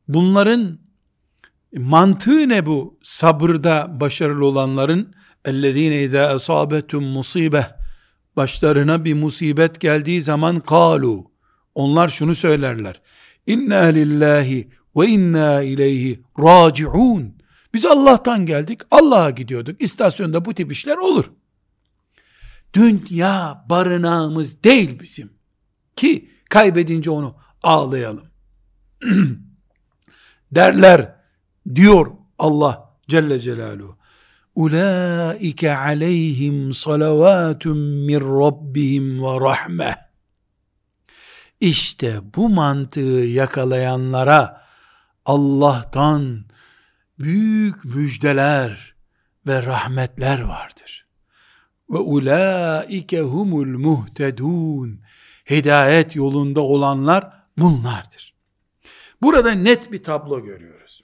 [0.08, 0.78] bunların
[1.76, 5.14] mantığı ne bu sabırda başarılı olanların?
[5.44, 7.78] اَلَّذ۪ينَ اِذَا اَصَابَتُمْ musibe
[8.36, 11.30] Başlarına bir musibet geldiği zaman kalu.
[11.74, 13.00] Onlar şunu söylerler.
[13.46, 17.34] İnna lillahi ve inna ileyhi raciun.
[17.73, 19.81] Biz Allah'tan geldik, Allah'a gidiyorduk.
[19.81, 21.31] İstasyonda bu tip işler olur.
[22.73, 25.33] Dünya barınağımız değil bizim.
[25.95, 28.27] Ki kaybedince onu ağlayalım.
[30.51, 31.15] Derler
[31.75, 33.97] diyor Allah Celle Celaluhu.
[34.55, 39.95] Ulaike aleyhim salavatun min rabbihim ve rahme.
[41.59, 44.63] İşte bu mantığı yakalayanlara
[45.25, 46.45] Allah'tan
[47.19, 48.95] büyük müjdeler
[49.47, 51.05] ve rahmetler vardır.
[51.89, 55.01] Ve ulaike humul muhtedun.
[55.49, 58.33] Hidayet yolunda olanlar bunlardır.
[59.21, 61.03] Burada net bir tablo görüyoruz.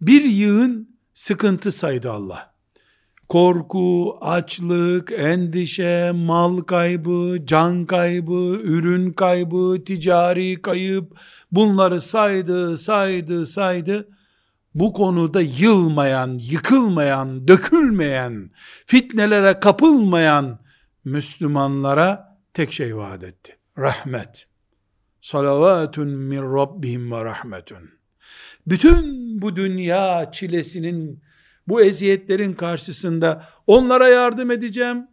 [0.00, 2.54] Bir yığın sıkıntı saydı Allah.
[3.28, 11.20] Korku, açlık, endişe, mal kaybı, can kaybı, ürün kaybı, ticari kayıp
[11.52, 14.08] bunları saydı, saydı, saydı.
[14.78, 18.50] Bu konuda yılmayan, yıkılmayan, dökülmeyen,
[18.86, 20.58] fitnelere kapılmayan
[21.04, 23.56] Müslümanlara tek şey vaat etti.
[23.78, 24.46] Rahmet.
[25.20, 27.90] Salavatun min Rabbihim ve rahmetun.
[28.66, 29.04] Bütün
[29.42, 31.22] bu dünya çilesinin,
[31.68, 35.06] bu eziyetlerin karşısında onlara yardım edeceğim,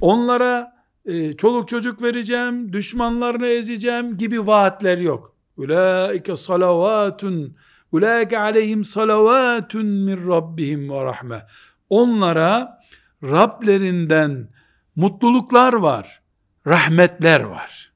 [0.00, 0.72] onlara
[1.06, 5.36] e, çoluk çocuk vereceğim, düşmanlarını ezeceğim gibi vaatler yok.
[5.56, 7.56] Ulaike salavatun,
[7.92, 11.46] ulaike aleyhim salavatun min Rabbihim ve rahme.
[11.90, 12.78] Onlara
[13.22, 14.48] Rablerinden
[14.96, 16.22] mutluluklar var,
[16.66, 17.92] rahmetler var.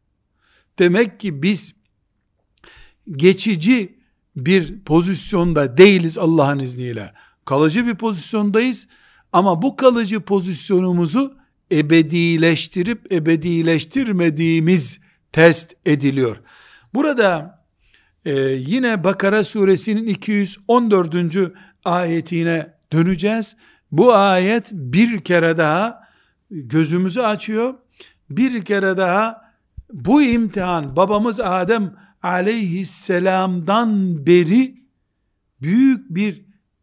[0.78, 1.74] Demek ki biz
[3.10, 3.98] geçici
[4.36, 7.12] bir pozisyonda değiliz Allah'ın izniyle.
[7.44, 8.88] Kalıcı bir pozisyondayız
[9.32, 11.36] ama bu kalıcı pozisyonumuzu
[11.72, 15.00] ebedileştirip ebedileştirmediğimiz
[15.32, 16.36] test ediliyor.
[16.94, 17.61] Burada
[18.24, 21.14] e, yine Bakara suresinin 214.
[21.84, 23.56] ayetine döneceğiz.
[23.92, 26.02] Bu ayet bir kere daha
[26.50, 27.74] gözümüzü açıyor.
[28.30, 29.52] Bir kere daha
[29.92, 34.82] bu imtihan babamız Adem aleyhisselamdan beri
[35.62, 36.42] büyük bir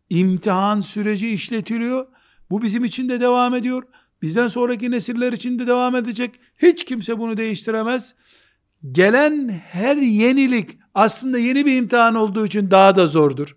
[0.10, 2.06] imtihan süreci işletiliyor.
[2.50, 3.84] Bu bizim için de devam ediyor.
[4.22, 6.32] Bizden sonraki nesiller için de devam edecek.
[6.58, 8.16] Hiç kimse bunu değiştiremez.
[8.92, 13.56] Gelen her yenilik aslında yeni bir imtihan olduğu için daha da zordur.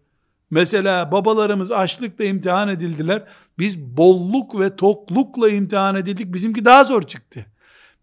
[0.50, 3.24] Mesela babalarımız açlıkla imtihan edildiler.
[3.58, 6.34] Biz bolluk ve toklukla imtihan edildik.
[6.34, 7.46] Bizimki daha zor çıktı.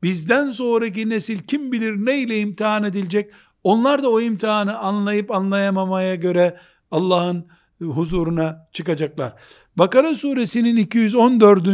[0.04, 3.32] Bizden sonraki nesil kim bilir neyle imtihan edilecek?
[3.64, 6.58] Onlar da o imtihanı anlayıp anlayamamaya göre
[6.92, 7.46] Allah'ın
[7.82, 9.34] huzuruna çıkacaklar.
[9.76, 11.68] Bakara suresinin 214.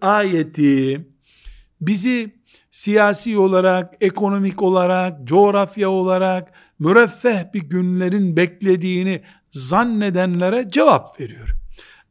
[0.00, 1.06] ayeti
[1.80, 2.38] bizi
[2.70, 11.56] siyasi olarak, ekonomik olarak, coğrafya olarak müreffeh bir günlerin beklediğini zannedenlere cevap veriyor.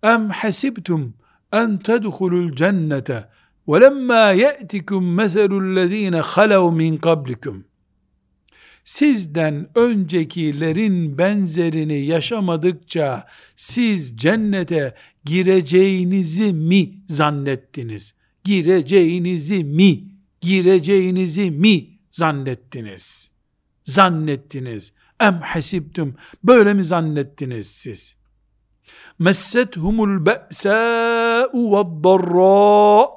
[0.04, 1.14] Em hasibtum
[1.54, 3.30] en tedhulul cennete
[3.68, 7.68] ve lemma ye'tikum meselüllezine halav min kablikum
[8.88, 18.14] sizden öncekilerin benzerini yaşamadıkça siz cennete gireceğinizi mi zannettiniz?
[18.44, 20.04] Gireceğinizi mi?
[20.42, 23.32] Gireceğinizi mi zannettiniz?
[23.88, 24.94] Zannettiniz.
[25.20, 26.16] Em hasibtum.
[26.44, 28.16] Böyle mi zannettiniz siz?
[29.20, 33.08] Messethumul be'sâ'u ve'd-darrâ.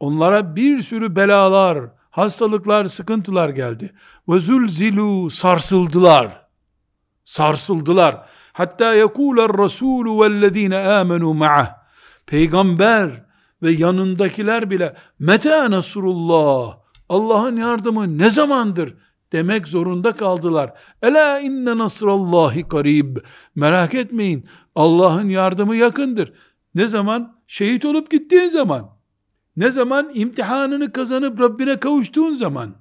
[0.00, 1.78] Onlara bir sürü belalar,
[2.10, 3.92] hastalıklar, sıkıntılar geldi.
[4.28, 6.46] Ve zulzilu sarsıldılar.
[7.24, 8.26] Sarsıldılar.
[8.52, 11.80] Hatta yekuler rasulü vellezine amenu ma'ah.
[12.26, 13.24] Peygamber
[13.62, 16.76] ve yanındakiler bile meta nasrullah
[17.08, 18.94] Allah'ın yardımı ne zamandır
[19.32, 20.72] demek zorunda kaldılar.
[21.02, 23.16] Ela inne nasrallahi karib.
[23.54, 24.46] Merak etmeyin.
[24.74, 26.32] Allah'ın yardımı yakındır.
[26.74, 27.36] Ne zaman?
[27.46, 28.96] Şehit olup gittiğin zaman.
[29.56, 30.10] Ne zaman?
[30.14, 32.74] imtihanını kazanıp Rabbine kavuştuğun zaman.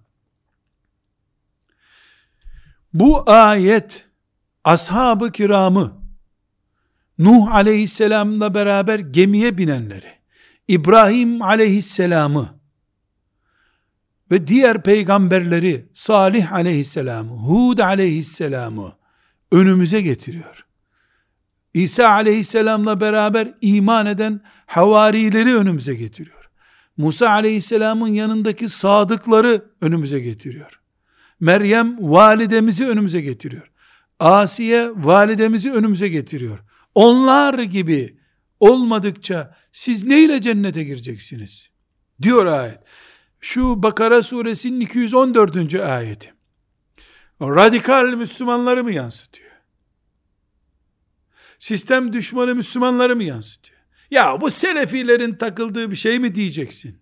[2.93, 4.07] Bu ayet
[4.63, 5.99] ashab-ı kiramı
[7.19, 10.12] Nuh aleyhisselamla beraber gemiye binenleri,
[10.67, 12.58] İbrahim aleyhisselamı
[14.31, 18.93] ve diğer peygamberleri Salih aleyhisselamı, Hud aleyhisselamı
[19.51, 20.65] önümüze getiriyor.
[21.73, 26.49] İsa aleyhisselamla beraber iman eden havarileri önümüze getiriyor.
[26.97, 30.79] Musa aleyhisselamın yanındaki sadıkları önümüze getiriyor.
[31.39, 33.71] Meryem validemizi önümüze getiriyor.
[34.19, 36.59] Asiye validemizi önümüze getiriyor.
[36.95, 38.19] Onlar gibi
[38.59, 41.69] olmadıkça siz neyle cennete gireceksiniz?
[42.21, 42.79] Diyor ayet.
[43.39, 45.75] Şu Bakara suresinin 214.
[45.75, 46.34] ayeti.
[47.41, 49.49] Radikal Müslümanları mı yansıtıyor?
[51.60, 53.80] Sistem düşmanı Müslümanları mı yansıtıyor?
[54.12, 56.99] Ya bu Selefilerin takıldığı bir şey mi diyeceksin?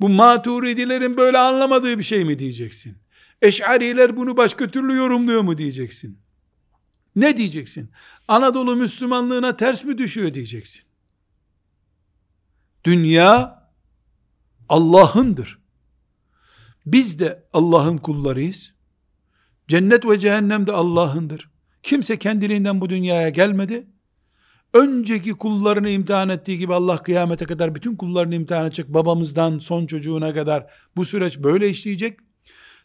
[0.00, 2.98] Bu maturidilerin böyle anlamadığı bir şey mi diyeceksin?
[3.42, 6.18] Eş'ariler bunu başka türlü yorumluyor mu diyeceksin?
[7.16, 7.90] Ne diyeceksin?
[8.28, 10.82] Anadolu Müslümanlığına ters mi düşüyor diyeceksin?
[12.84, 13.63] Dünya
[14.68, 15.58] Allah'ındır.
[16.86, 18.74] Biz de Allah'ın kullarıyız.
[19.68, 21.50] Cennet ve cehennem de Allah'ındır.
[21.82, 23.86] Kimse kendiliğinden bu dünyaya gelmedi.
[24.74, 28.88] Önceki kullarını imtihan ettiği gibi Allah kıyamete kadar bütün kullarını imtihan edecek.
[28.88, 32.20] Babamızdan son çocuğuna kadar bu süreç böyle işleyecek.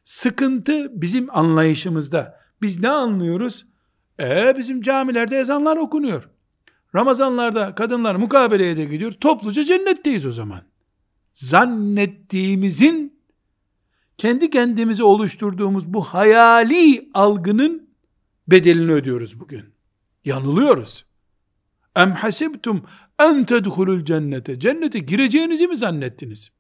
[0.04, 2.40] Sıkıntı bizim anlayışımızda.
[2.62, 3.66] Biz ne anlıyoruz?
[4.20, 6.30] E bizim camilerde ezanlar okunuyor.
[6.96, 9.12] Ramazanlarda kadınlar mukabeleye de gidiyor.
[9.12, 10.69] Topluca cennetteyiz o zaman.
[11.40, 13.20] Zannettiğimizin
[14.18, 17.90] kendi kendimize oluşturduğumuz bu hayali algının
[18.48, 19.74] bedelini ödüyoruz bugün.
[20.26, 21.06] Yanılıyoruz.
[21.96, 22.86] Em hasibtum
[23.20, 24.60] en tedhulul cennete.
[24.60, 26.52] Cennete gireceğinizi mi zannettiniz?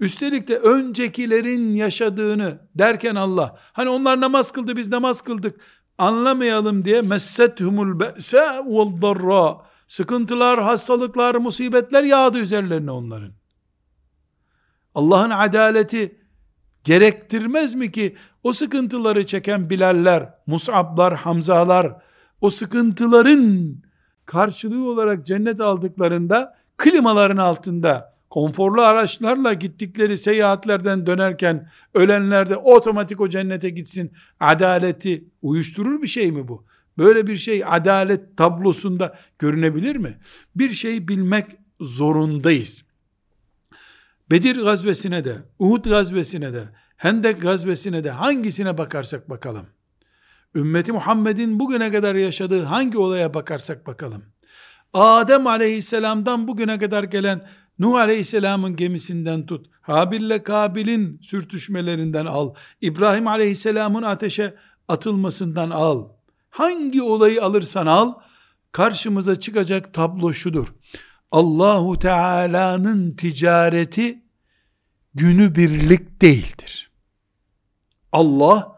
[0.00, 5.60] Üstelik de öncekilerin yaşadığını derken Allah, hani onlar namaz kıldı biz namaz kıldık,
[5.98, 13.32] anlamayalım diye messethumul be'sa vel darra sıkıntılar, hastalıklar, musibetler yağdı üzerlerine onların.
[14.94, 16.18] Allah'ın adaleti
[16.84, 22.02] gerektirmez mi ki o sıkıntıları çeken Bilaller, Mus'ablar, Hamzalar
[22.40, 23.74] o sıkıntıların
[24.26, 33.28] karşılığı olarak cennet aldıklarında klimaların altında konforlu araçlarla gittikleri seyahatlerden dönerken ölenler de otomatik o
[33.28, 36.69] cennete gitsin adaleti uyuşturur bir şey mi bu?
[36.98, 40.18] Böyle bir şey adalet tablosunda görünebilir mi?
[40.56, 41.46] Bir şey bilmek
[41.80, 42.84] zorundayız.
[44.30, 46.64] Bedir gazvesine de, Uhud gazvesine de,
[46.96, 49.66] Hendek gazvesine de hangisine bakarsak bakalım.
[50.54, 54.22] Ümmeti Muhammed'in bugüne kadar yaşadığı hangi olaya bakarsak bakalım.
[54.92, 57.48] Adem aleyhisselamdan bugüne kadar gelen
[57.78, 64.54] Nuh aleyhisselamın gemisinden tut, Habil'le Kabil'in sürtüşmelerinden al, İbrahim aleyhisselamın ateşe
[64.88, 66.08] atılmasından al.
[66.50, 68.14] Hangi olayı alırsan al,
[68.72, 70.66] karşımıza çıkacak tablo şudur.
[71.30, 74.24] Allahu Teala'nın ticareti
[75.14, 76.90] günü birlik değildir.
[78.12, 78.76] Allah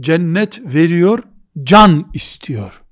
[0.00, 1.22] cennet veriyor,
[1.62, 2.82] can istiyor.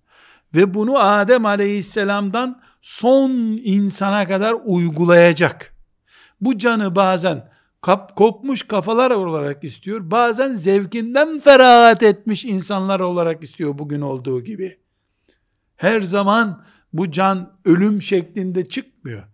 [0.54, 3.30] Ve bunu Adem aleyhisselamdan son
[3.64, 5.74] insana kadar uygulayacak.
[6.40, 10.10] Bu canı bazen kap, kopmuş kafalar olarak istiyor.
[10.10, 14.78] Bazen zevkinden ferahat etmiş insanlar olarak istiyor bugün olduğu gibi.
[15.76, 19.24] Her zaman bu can ölüm şeklinde çıkmıyor.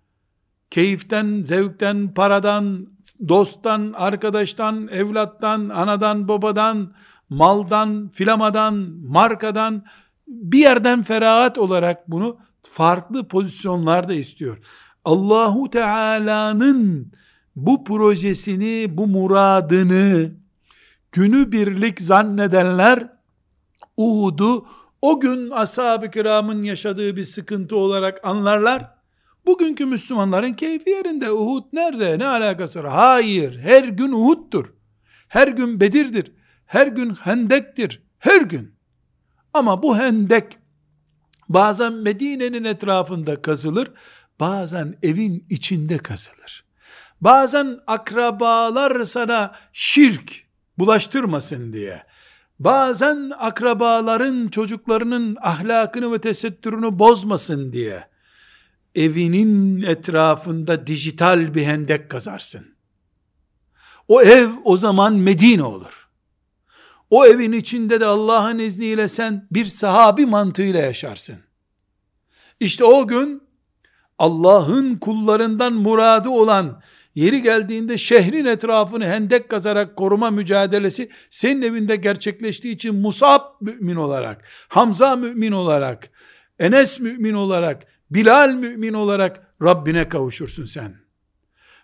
[0.71, 2.89] Keyiften, zevkten, paradan,
[3.29, 6.95] dosttan, arkadaştan, evlattan, anadan, babadan,
[7.29, 8.75] maldan, filamadan,
[9.09, 9.85] markadan
[10.27, 14.59] bir yerden ferahat olarak bunu farklı pozisyonlarda istiyor.
[15.05, 17.13] Allahu Teala'nın
[17.57, 20.31] bu projesini, bu muradını
[21.13, 23.09] günü birlik zannedenler
[23.97, 24.67] Uhud'u
[25.03, 28.95] o gün ashab-ı kiramın yaşadığı bir sıkıntı olarak anlarlar.
[29.47, 31.33] Bugünkü Müslümanların keyfi yerinde.
[31.33, 32.19] Uhud nerede?
[32.19, 32.93] Ne alakası var?
[32.93, 33.59] Hayır.
[33.59, 34.73] Her gün Uhud'dur.
[35.29, 36.33] Her gün Bedir'dir.
[36.67, 38.03] Her gün Hendek'tir.
[38.19, 38.75] Her gün.
[39.55, 40.59] Ama bu Hendek
[41.49, 43.93] bazen Medine'nin etrafında kazılır.
[44.41, 46.64] Bazen evin içinde kazılır.
[47.21, 50.45] Bazen akrabalar sana şirk
[50.79, 52.03] bulaştırmasın diye.
[52.59, 58.09] Bazen akrabaların çocuklarının ahlakını ve tesettürünü bozmasın diye
[58.95, 62.75] evinin etrafında dijital bir hendek kazarsın.
[64.09, 66.09] O ev o zaman Medine olur.
[67.11, 71.39] O evin içinde de Allah'ın izniyle sen bir sahabi mantığıyla yaşarsın.
[72.61, 73.43] İşte o gün
[74.19, 76.83] Allah'ın kullarından muradı olan
[77.15, 84.45] yeri geldiğinde şehrin etrafını hendek kazarak koruma mücadelesi senin evinde gerçekleştiği için Musab mümin olarak,
[84.69, 86.11] Hamza mümin olarak,
[86.59, 90.95] Enes mümin olarak, Bilal mümin olarak Rabbine kavuşursun sen.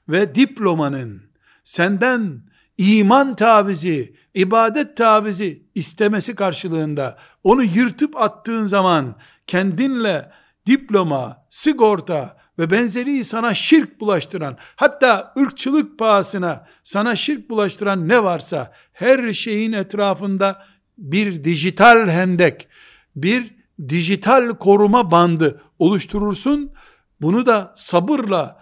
[0.09, 1.23] Ve diplomanın
[1.65, 2.43] senden
[2.79, 9.17] iman tavizi, ibadet tavizi istemesi karşılığında onu yırtıp attığın zaman
[9.47, 10.31] kendinle
[10.67, 18.73] diploma, sigorta ve benzeri sana şirk bulaştıran, hatta ırkçılık pahasına sana şirk bulaştıran ne varsa
[18.93, 20.63] her şeyin etrafında
[20.99, 22.69] bir dijital hendek,
[23.17, 23.55] bir
[23.89, 26.73] dijital koruma bandı oluşturursun.
[27.21, 28.61] Bunu da sabırla,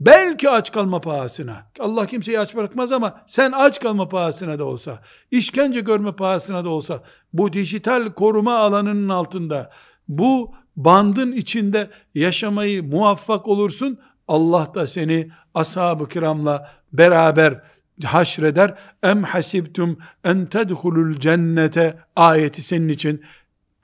[0.00, 5.02] belki aç kalma pahasına, Allah kimseyi aç bırakmaz ama sen aç kalma pahasına da olsa,
[5.30, 9.70] işkence görme pahasına da olsa, bu dijital koruma alanının altında,
[10.08, 13.98] bu bandın içinde yaşamayı muvaffak olursun.
[14.28, 17.62] Allah da seni ashab-ı kiramla beraber
[18.04, 18.74] haşreder.
[19.02, 23.22] Em hasibtum en tedhulul cennete ayeti senin için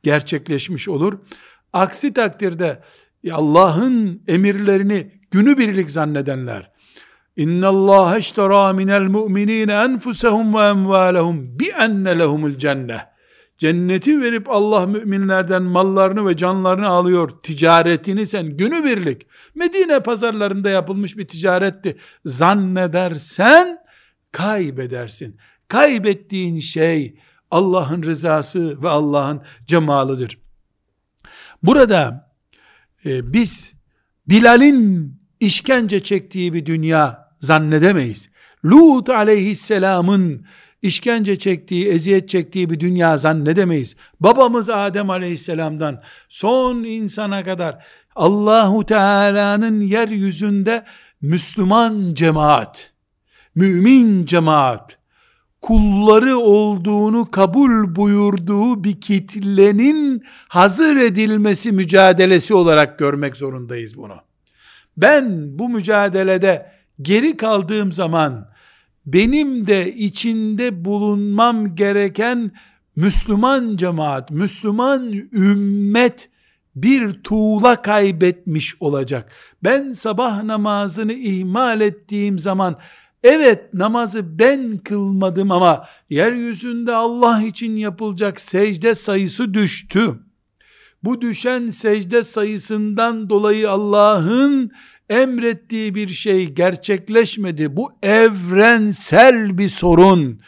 [0.03, 1.19] gerçekleşmiş olur.
[1.73, 2.83] Aksi takdirde
[3.33, 6.71] Allah'ın emirlerini günübirlik zannedenler,
[7.37, 13.16] İnna Allah iştera minel mu'minine enfusahum ve emvalahum bi enne lehumul cennet.
[13.59, 17.31] Cenneti verip Allah müminlerden mallarını ve canlarını alıyor.
[17.43, 21.97] Ticaretini sen günübirlik Medine pazarlarında yapılmış bir ticaretti.
[22.25, 23.79] Zannedersen
[24.33, 25.37] kaybedersin.
[25.69, 27.19] Kaybettiğin şey
[27.51, 30.39] Allah'ın rızası ve Allah'ın cemalıdır.
[31.63, 32.33] Burada
[33.05, 33.73] e, biz
[34.29, 38.31] Bilal'in işkence çektiği bir dünya zannedemeyiz.
[38.65, 40.47] Lut aleyhisselamın
[40.83, 43.97] işkence çektiği, eziyet çektiği bir dünya zannedemeyiz.
[44.21, 50.85] Babamız Adem aleyhisselamdan son insana kadar Allahu Teala'nın yeryüzünde
[51.21, 52.93] Müslüman cemaat,
[53.55, 54.99] mümin cemaat,
[55.63, 64.17] kulları olduğunu kabul buyurduğu bir kitlenin hazır edilmesi mücadelesi olarak görmek zorundayız bunu.
[64.97, 66.73] Ben bu mücadelede
[67.03, 68.56] geri kaldığım zaman
[69.07, 72.51] benim de içinde bulunmam gereken
[72.97, 76.29] Müslüman cemaat, Müslüman ümmet
[76.77, 79.33] bir tuğla kaybetmiş olacak.
[79.65, 82.77] Ben sabah namazını ihmal ettiğim zaman
[83.23, 90.19] evet namazı ben kılmadım ama yeryüzünde Allah için yapılacak secde sayısı düştü.
[91.05, 94.71] Bu düşen secde sayısından dolayı Allah'ın
[95.11, 97.77] emrettiği bir şey gerçekleşmedi.
[97.77, 100.41] Bu evrensel bir sorun.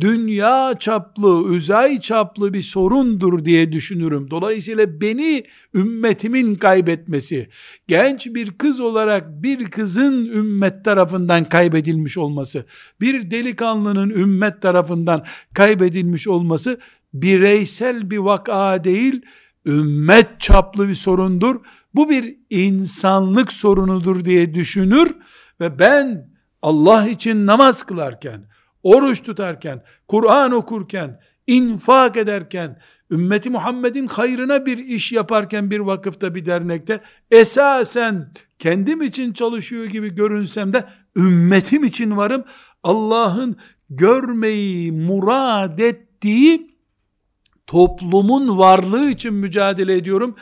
[0.00, 4.30] Dünya çaplı, uzay çaplı bir sorundur diye düşünürüm.
[4.30, 5.44] Dolayısıyla beni
[5.74, 7.48] ümmetimin kaybetmesi,
[7.88, 12.66] genç bir kız olarak bir kızın ümmet tarafından kaybedilmiş olması,
[13.00, 16.78] bir delikanlının ümmet tarafından kaybedilmiş olması
[17.14, 19.22] bireysel bir vaka değil,
[19.66, 21.56] ümmet çaplı bir sorundur
[21.96, 25.14] bu bir insanlık sorunudur diye düşünür
[25.60, 26.30] ve ben
[26.62, 28.48] Allah için namaz kılarken,
[28.82, 32.80] oruç tutarken, Kur'an okurken, infak ederken,
[33.10, 40.14] ümmeti Muhammed'in hayrına bir iş yaparken bir vakıfta bir dernekte esasen kendim için çalışıyor gibi
[40.14, 40.84] görünsem de
[41.16, 42.44] ümmetim için varım.
[42.82, 43.56] Allah'ın
[43.90, 46.76] görmeyi murad ettiği
[47.66, 50.36] toplumun varlığı için mücadele ediyorum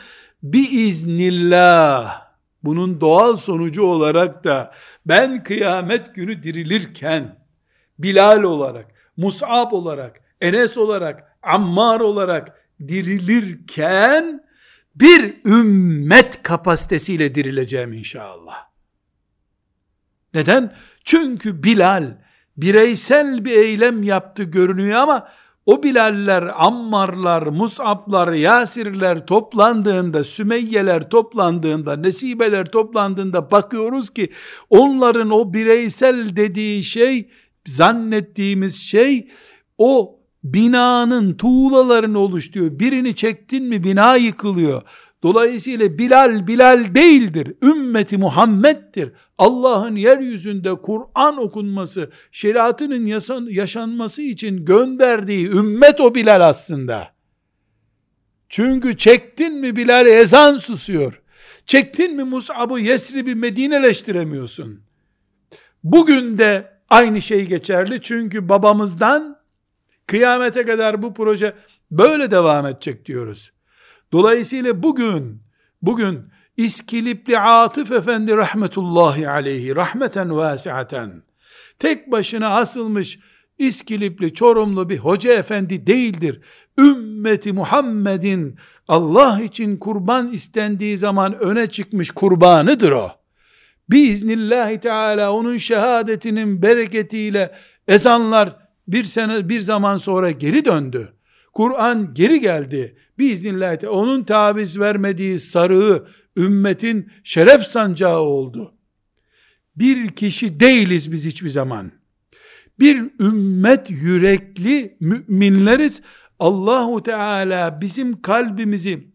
[0.53, 2.25] biiznillah
[2.63, 4.73] bunun doğal sonucu olarak da
[5.05, 7.45] ben kıyamet günü dirilirken
[7.99, 8.85] Bilal olarak,
[9.17, 14.45] Mus'ab olarak, Enes olarak, Ammar olarak dirilirken
[14.95, 18.67] bir ümmet kapasitesiyle dirileceğim inşallah.
[20.33, 20.75] Neden?
[21.03, 22.17] Çünkü Bilal
[22.57, 25.29] bireysel bir eylem yaptı görünüyor ama
[25.65, 34.29] o Bilaller, Ammarlar, Mus'ablar, Yasirler toplandığında, Sümeyyeler toplandığında, Nesibeler toplandığında bakıyoruz ki
[34.69, 37.29] onların o bireysel dediği şey,
[37.65, 39.27] zannettiğimiz şey
[39.77, 42.79] o binanın tuğlalarını oluşturuyor.
[42.79, 44.81] Birini çektin mi bina yıkılıyor.
[45.25, 47.53] Dolayısıyla Bilal Bilal değildir.
[47.63, 49.11] Ümmeti Muhammed'dir.
[49.37, 53.05] Allah'ın yeryüzünde Kur'an okunması, şeriatının
[53.49, 57.07] yaşanması için gönderdiği ümmet o Bilal aslında.
[58.49, 61.21] Çünkü çektin mi Bilal ezan susuyor.
[61.65, 64.81] Çektin mi Mus'ab'ı Yesrib'i Medineleştiremiyorsun.
[65.83, 68.01] Bugün de aynı şey geçerli.
[68.01, 69.39] Çünkü babamızdan
[70.07, 71.53] kıyamete kadar bu proje
[71.91, 73.54] böyle devam edecek diyoruz.
[74.15, 75.41] Dolayısıyla bugün,
[75.81, 76.19] bugün
[76.57, 81.23] İskilipli Atıf Efendi rahmetullahi aleyhi rahmeten vasiaten
[81.79, 83.19] tek başına asılmış
[83.57, 86.41] İskilipli Çorumlu bir hoca efendi değildir.
[86.79, 88.55] Ümmeti Muhammed'in
[88.87, 93.09] Allah için kurban istendiği zaman öne çıkmış kurbanıdır o.
[93.89, 97.55] Biiznillahü Teala onun şehadetinin bereketiyle
[97.87, 98.55] ezanlar
[98.87, 101.14] bir sene bir zaman sonra geri döndü.
[101.55, 102.97] Kur'an geri geldi.
[103.19, 108.73] Biiznillahü onun taviz vermediği sarığı ümmetin şeref sancağı oldu.
[109.75, 111.91] Bir kişi değiliz biz hiçbir zaman.
[112.79, 116.01] Bir ümmet yürekli müminleriz.
[116.39, 119.07] Allahu Teala bizim kalbimizi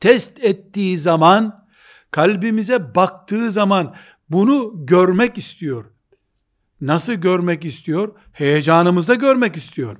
[0.00, 1.66] test ettiği zaman,
[2.10, 3.94] kalbimize baktığı zaman
[4.28, 5.84] bunu görmek istiyor.
[6.80, 8.14] Nasıl görmek istiyor?
[8.32, 9.96] Heyecanımızda görmek istiyor.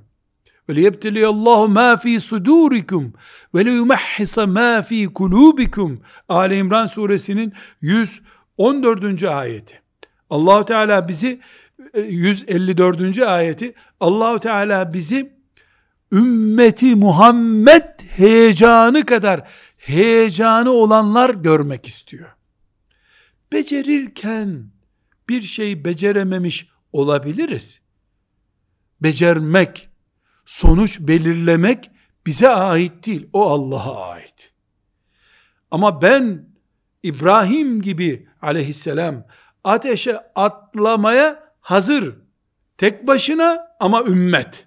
[0.69, 3.13] Ve liyebtiliyallahu ma fi sudurikum
[3.55, 6.01] ve liyumahhisa ma fi kulubikum.
[6.29, 9.23] Ali İmran suresinin 114.
[9.23, 9.83] ayeti.
[10.31, 11.41] Allahu Teala bizi
[11.95, 13.19] e, 154.
[13.19, 15.37] ayeti Allahu Teala bizi
[16.13, 22.29] ümmeti Muhammed heyecanı kadar heyecanı olanlar görmek istiyor.
[23.53, 24.71] Becerirken
[25.29, 27.81] bir şey becerememiş olabiliriz.
[29.03, 29.86] Becermek
[30.47, 31.91] sonuç belirlemek
[32.27, 34.53] bize ait değil, o Allah'a ait.
[35.71, 36.49] Ama ben
[37.03, 39.25] İbrahim gibi aleyhisselam
[39.65, 42.15] ateşe atlamaya hazır.
[42.79, 44.67] Tek başına ama ümmet.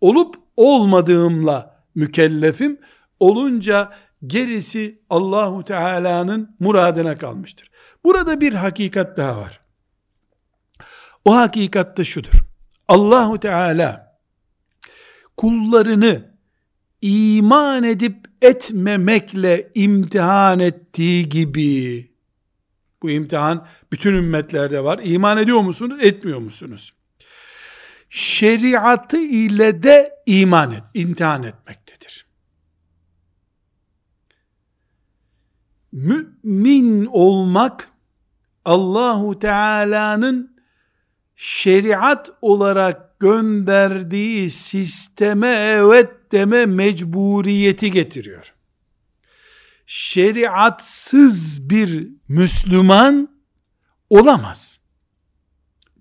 [0.00, 2.80] Olup olmadığımla mükellefim.
[3.20, 3.92] Olunca
[4.26, 7.70] gerisi Allahu Teala'nın muradına kalmıştır.
[8.04, 9.60] Burada bir hakikat daha var.
[11.24, 12.44] O hakikat da şudur.
[12.88, 14.11] Allahu Teala
[15.36, 16.32] kullarını
[17.02, 22.12] iman edip etmemekle imtihan ettiği gibi
[23.02, 25.00] bu imtihan bütün ümmetlerde var.
[25.04, 25.98] İman ediyor musunuz?
[26.02, 26.94] Etmiyor musunuz?
[28.10, 32.26] Şeriatı ile de iman et, imtihan etmektedir.
[35.92, 37.88] Mümin olmak
[38.64, 40.56] Allahu Teala'nın
[41.36, 48.54] şeriat olarak gönderdiği sisteme evet deme mecburiyeti getiriyor.
[49.86, 53.28] Şeriatsız bir Müslüman
[54.10, 54.78] olamaz.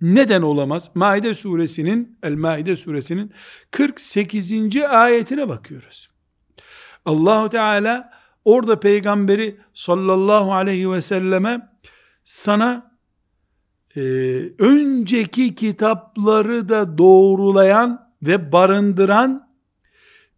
[0.01, 0.91] Neden olamaz?
[0.95, 3.31] Maide suresinin, El Maide suresinin
[3.71, 4.77] 48.
[4.89, 6.11] ayetine bakıyoruz.
[7.05, 8.13] Allahu Teala
[8.45, 11.69] orada peygamberi sallallahu aleyhi ve selleme
[12.23, 12.90] sana
[13.95, 14.01] e,
[14.59, 19.51] önceki kitapları da doğrulayan ve barındıran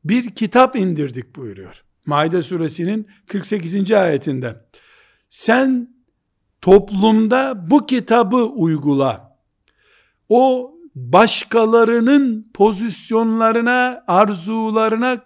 [0.04, 1.84] bir kitap indirdik buyuruyor.
[2.06, 3.92] Maide suresinin 48.
[3.92, 4.56] ayetinde.
[5.30, 5.96] Sen
[6.62, 9.38] toplumda bu kitabı uygula.
[10.30, 15.18] O başkalarının pozisyonlarına, arzularına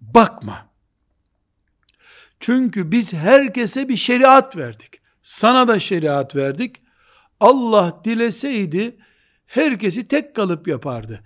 [0.00, 0.68] bakma.
[2.40, 5.00] Çünkü biz herkese bir şeriat verdik.
[5.22, 6.82] Sana da şeriat verdik.
[7.40, 8.98] Allah dileseydi
[9.46, 11.24] herkesi tek kalıp yapardı.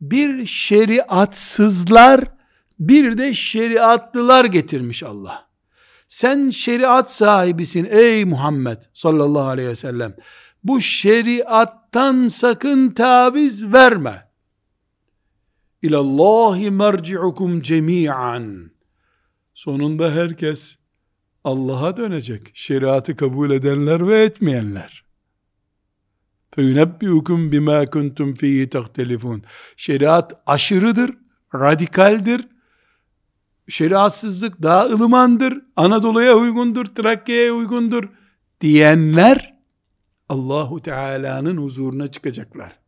[0.00, 2.24] Bir şeriatsızlar,
[2.78, 5.48] bir de şeriatlılar getirmiş Allah.
[6.08, 10.16] Sen şeriat sahibisin ey Muhammed sallallahu aleyhi ve sellem.
[10.64, 14.30] Bu şeriattan sakın taviz verme.
[15.82, 18.70] İlallahi merci'ukum cemi'an.
[19.54, 20.78] Sonunda herkes
[21.44, 22.50] Allah'a dönecek.
[22.54, 25.03] Şeriatı kabul edenler ve etmeyenler.
[26.55, 29.41] فَيُنَبِّئُكُمْ بِمَا كُنْتُمْ ف۪يهِ تَخْتَلِفُونَ
[29.77, 31.11] Şeriat aşırıdır,
[31.55, 32.47] radikaldir,
[33.69, 38.03] şeriatsızlık daha ılımandır, Anadolu'ya uygundur, Trakya'ya uygundur
[38.61, 39.59] diyenler
[40.29, 42.79] Allahu Teala'nın huzuruna çıkacaklar.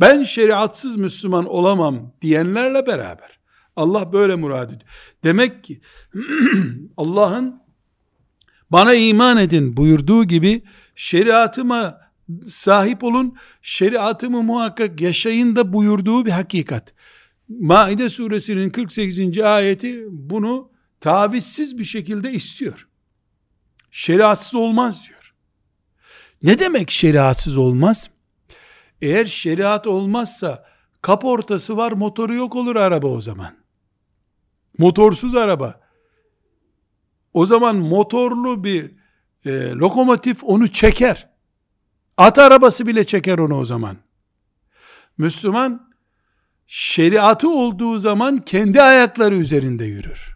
[0.00, 3.38] Ben şeriatsız Müslüman olamam diyenlerle beraber.
[3.76, 4.90] Allah böyle murad ediyor.
[5.24, 5.80] Demek ki
[6.96, 7.62] Allah'ın
[8.70, 10.62] bana iman edin buyurduğu gibi
[10.94, 12.00] şeriatıma
[12.47, 16.93] sahip olun, şeriatımı muhakkak yaşayın da buyurduğu bir hakikat.
[17.49, 19.39] Maide suresinin 48.
[19.39, 22.87] ayeti bunu tavizsiz bir şekilde istiyor.
[23.91, 25.33] Şeriatsız olmaz diyor.
[26.43, 28.09] Ne demek şeriatsız olmaz?
[29.01, 30.65] Eğer şeriat olmazsa
[31.01, 33.57] kaportası var motoru yok olur araba o zaman.
[34.77, 35.81] Motorsuz araba.
[37.33, 38.91] O zaman motorlu bir
[39.45, 41.30] e, lokomotif onu çeker.
[42.17, 43.97] At arabası bile çeker onu o zaman.
[45.17, 45.91] Müslüman
[46.67, 50.35] şeriatı olduğu zaman kendi ayakları üzerinde yürür.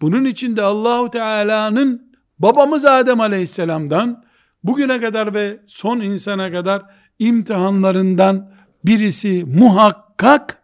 [0.00, 4.24] Bunun için de Allahu Teala'nın babamız Adem Aleyhisselam'dan
[4.64, 6.82] bugüne kadar ve son insana kadar
[7.18, 10.62] imtihanlarından birisi muhakkak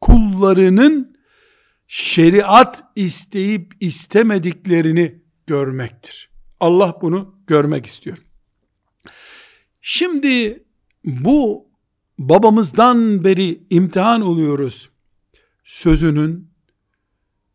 [0.00, 1.18] kullarının
[1.86, 6.30] şeriat isteyip istemediklerini görmektir.
[6.60, 8.18] Allah bunu görmek istiyor.
[9.80, 10.64] Şimdi
[11.04, 11.68] bu
[12.18, 14.88] babamızdan beri imtihan oluyoruz
[15.64, 16.50] sözünün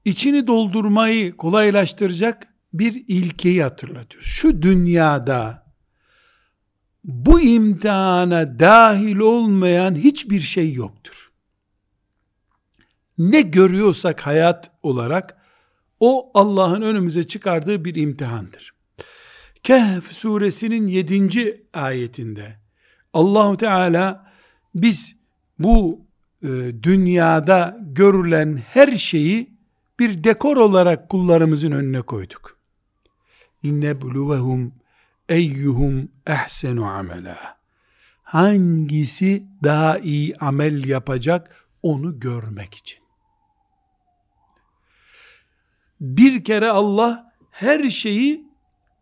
[0.05, 4.23] içini doldurmayı kolaylaştıracak bir ilkeyi hatırlatıyor.
[4.23, 5.63] Şu dünyada
[7.03, 11.31] bu imtihana dahil olmayan hiçbir şey yoktur.
[13.17, 15.37] Ne görüyorsak hayat olarak
[15.99, 18.72] o Allah'ın önümüze çıkardığı bir imtihandır.
[19.63, 21.67] Kehf suresinin 7.
[21.73, 22.55] ayetinde
[23.13, 24.31] Allahu Teala
[24.75, 25.15] biz
[25.59, 26.05] bu
[26.43, 26.47] e,
[26.83, 29.57] dünyada görülen her şeyi
[29.99, 32.59] bir dekor olarak kullarımızın önüne koyduk.
[33.63, 34.73] İnnebluvehum
[35.29, 37.57] eyyuhum ehsenu amela.
[38.23, 42.99] Hangisi daha iyi amel yapacak onu görmek için.
[46.01, 48.52] Bir kere Allah her şeyi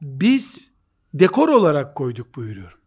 [0.01, 0.71] biz
[1.13, 2.77] dekor olarak koyduk buyuruyor.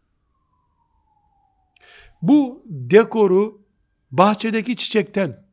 [2.23, 3.63] Bu dekoru
[4.11, 5.47] bahçedeki çiçekten,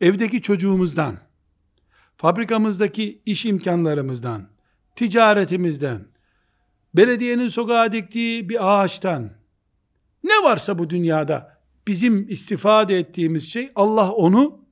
[0.00, 1.18] evdeki çocuğumuzdan,
[2.16, 4.48] fabrikamızdaki iş imkanlarımızdan,
[4.96, 6.06] ticaretimizden,
[6.94, 9.30] belediyenin sokağa diktiği bir ağaçtan,
[10.24, 14.64] ne varsa bu dünyada bizim istifade ettiğimiz şey Allah onu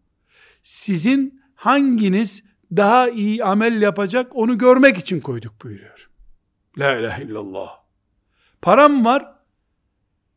[0.62, 2.42] sizin hanginiz
[2.76, 6.10] daha iyi amel yapacak onu görmek için koyduk buyuruyor.
[6.78, 7.70] La ilahe illallah.
[8.62, 9.32] Param var.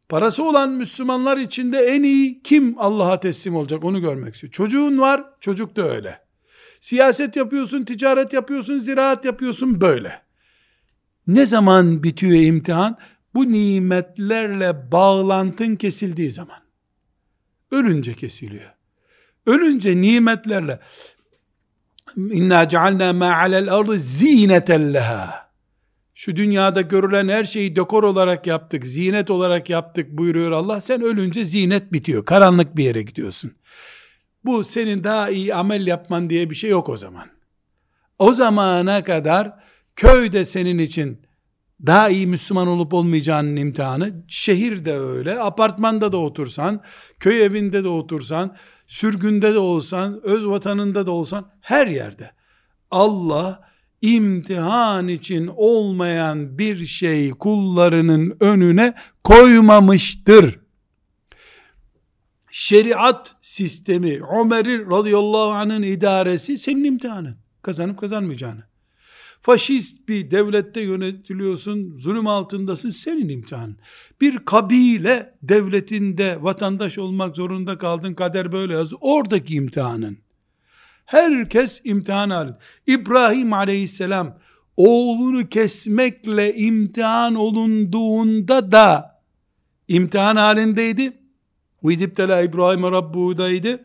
[0.09, 4.53] Parası olan Müslümanlar içinde en iyi kim Allah'a teslim olacak onu görmek istiyor.
[4.53, 6.19] Çocuğun var, çocuk da öyle.
[6.81, 10.21] Siyaset yapıyorsun, ticaret yapıyorsun, ziraat yapıyorsun böyle.
[11.27, 12.97] Ne zaman bitiyor imtihan?
[13.33, 16.59] Bu nimetlerle bağlantın kesildiği zaman.
[17.71, 18.73] Ölünce kesiliyor.
[19.45, 20.79] Ölünce nimetlerle
[22.17, 25.45] inna cealna ma alel ardı zineten leha.
[26.15, 30.81] Şu dünyada görülen her şeyi dekor olarak yaptık, zinet olarak yaptık buyuruyor Allah.
[30.81, 32.25] Sen ölünce zinet bitiyor.
[32.25, 33.51] Karanlık bir yere gidiyorsun.
[34.45, 37.27] Bu senin daha iyi amel yapman diye bir şey yok o zaman.
[38.19, 39.53] O zamana kadar
[39.95, 41.25] köyde senin için
[41.85, 46.81] daha iyi Müslüman olup olmayacağının imtihanı, şehirde öyle, apartmanda da otursan,
[47.19, 48.55] köy evinde de otursan,
[48.87, 52.31] sürgünde de olsan, öz vatanında da olsan, her yerde.
[52.91, 53.69] Allah,
[54.01, 60.65] imtihan için olmayan bir şey kullarının önüne koymamıştır
[62.57, 67.37] şeriat sistemi, Ömer'i radıyallahu anh'ın idaresi senin imtihanın.
[67.61, 68.63] Kazanıp kazanmayacağını
[69.45, 73.75] faşist bir devlette yönetiliyorsun, zulüm altındasın, senin imtihan.
[74.21, 78.95] Bir kabile devletinde vatandaş olmak zorunda kaldın, kader böyle yazdı.
[79.01, 80.17] Oradaki imtihanın.
[81.05, 82.57] Herkes imtihan halinde.
[82.87, 84.37] İbrahim aleyhisselam
[84.77, 89.21] oğlunu kesmekle imtihan olunduğunda da
[89.87, 91.13] imtihan halindeydi.
[91.81, 93.83] Uydiptela İbrahim Rabbu'daydı.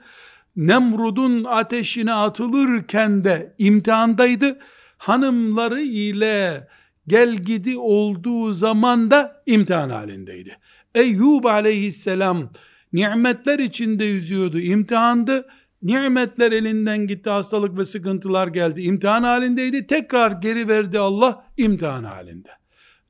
[0.57, 4.59] Nemrud'un ateşine atılırken de imtihandaydı
[5.01, 6.69] Hanımları ile
[7.07, 10.57] gel gidi olduğu zaman da imtihan halindeydi.
[10.95, 12.51] Eyyub aleyhisselam
[12.93, 15.49] nimetler içinde yüzüyordu, imtihandı.
[15.83, 19.87] Nimetler elinden gitti, hastalık ve sıkıntılar geldi, imtihan halindeydi.
[19.87, 22.49] Tekrar geri verdi Allah, imtihan halinde.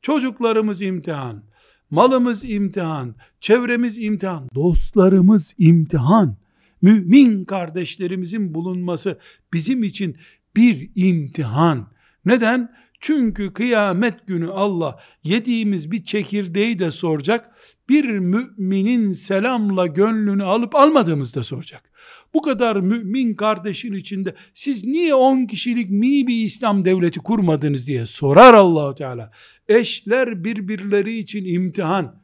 [0.03, 1.43] Çocuklarımız imtihan,
[1.91, 6.37] malımız imtihan, çevremiz imtihan, dostlarımız imtihan,
[6.83, 9.19] mümin kardeşlerimizin bulunması
[9.53, 10.17] bizim için
[10.57, 11.87] bir imtihan.
[12.25, 12.81] Neden?
[13.01, 17.51] Çünkü kıyamet günü Allah yediğimiz bir çekirdeği de soracak,
[17.89, 21.91] bir müminin selamla gönlünü alıp almadığımızı da soracak.
[22.35, 28.07] Bu kadar mümin kardeşin içinde siz niye 10 kişilik mini bir İslam devleti kurmadınız diye
[28.07, 29.33] sorar Allahu Teala.
[29.69, 32.21] Eşler birbirleri için imtihan.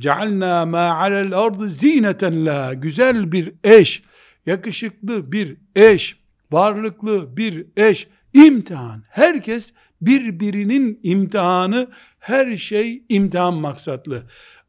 [0.00, 2.74] Cealna ma alel ardı zineten la.
[2.74, 4.02] Güzel bir eş,
[4.46, 6.21] yakışıklı bir eş,
[6.52, 9.04] varlıklı bir eş, imtihan.
[9.08, 11.88] Herkes birbirinin imtihanı,
[12.18, 14.22] her şey imtihan maksatlı.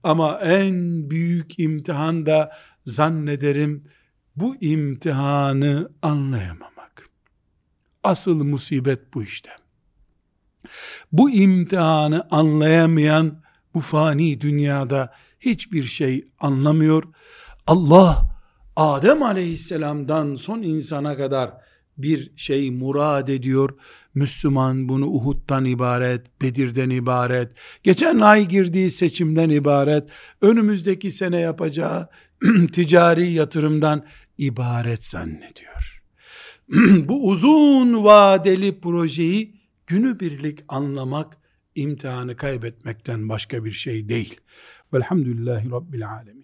[0.04, 2.52] Ama en büyük imtihan da
[2.86, 3.84] zannederim
[4.36, 7.10] bu imtihanı anlayamamak.
[8.04, 9.50] Asıl musibet bu işte.
[11.12, 17.04] Bu imtihanı anlayamayan bu fani dünyada hiçbir şey anlamıyor.
[17.68, 18.34] Allah
[18.76, 21.63] Adem aleyhisselamdan son insana kadar
[21.98, 23.70] bir şey murad ediyor.
[24.16, 27.52] Müslüman bunu Uhud'dan ibaret, Bedir'den ibaret,
[27.84, 30.04] geçen ay girdiği seçimden ibaret,
[30.42, 32.08] önümüzdeki sene yapacağı
[32.72, 34.06] ticari yatırımdan
[34.38, 36.04] ibaret zannediyor.
[37.08, 39.56] Bu uzun vadeli projeyi
[39.88, 41.38] günübirlik anlamak
[41.76, 44.42] imtihanı kaybetmekten başka bir şey değil.
[44.94, 46.43] Velhamdülillahi Rabbil Alemin.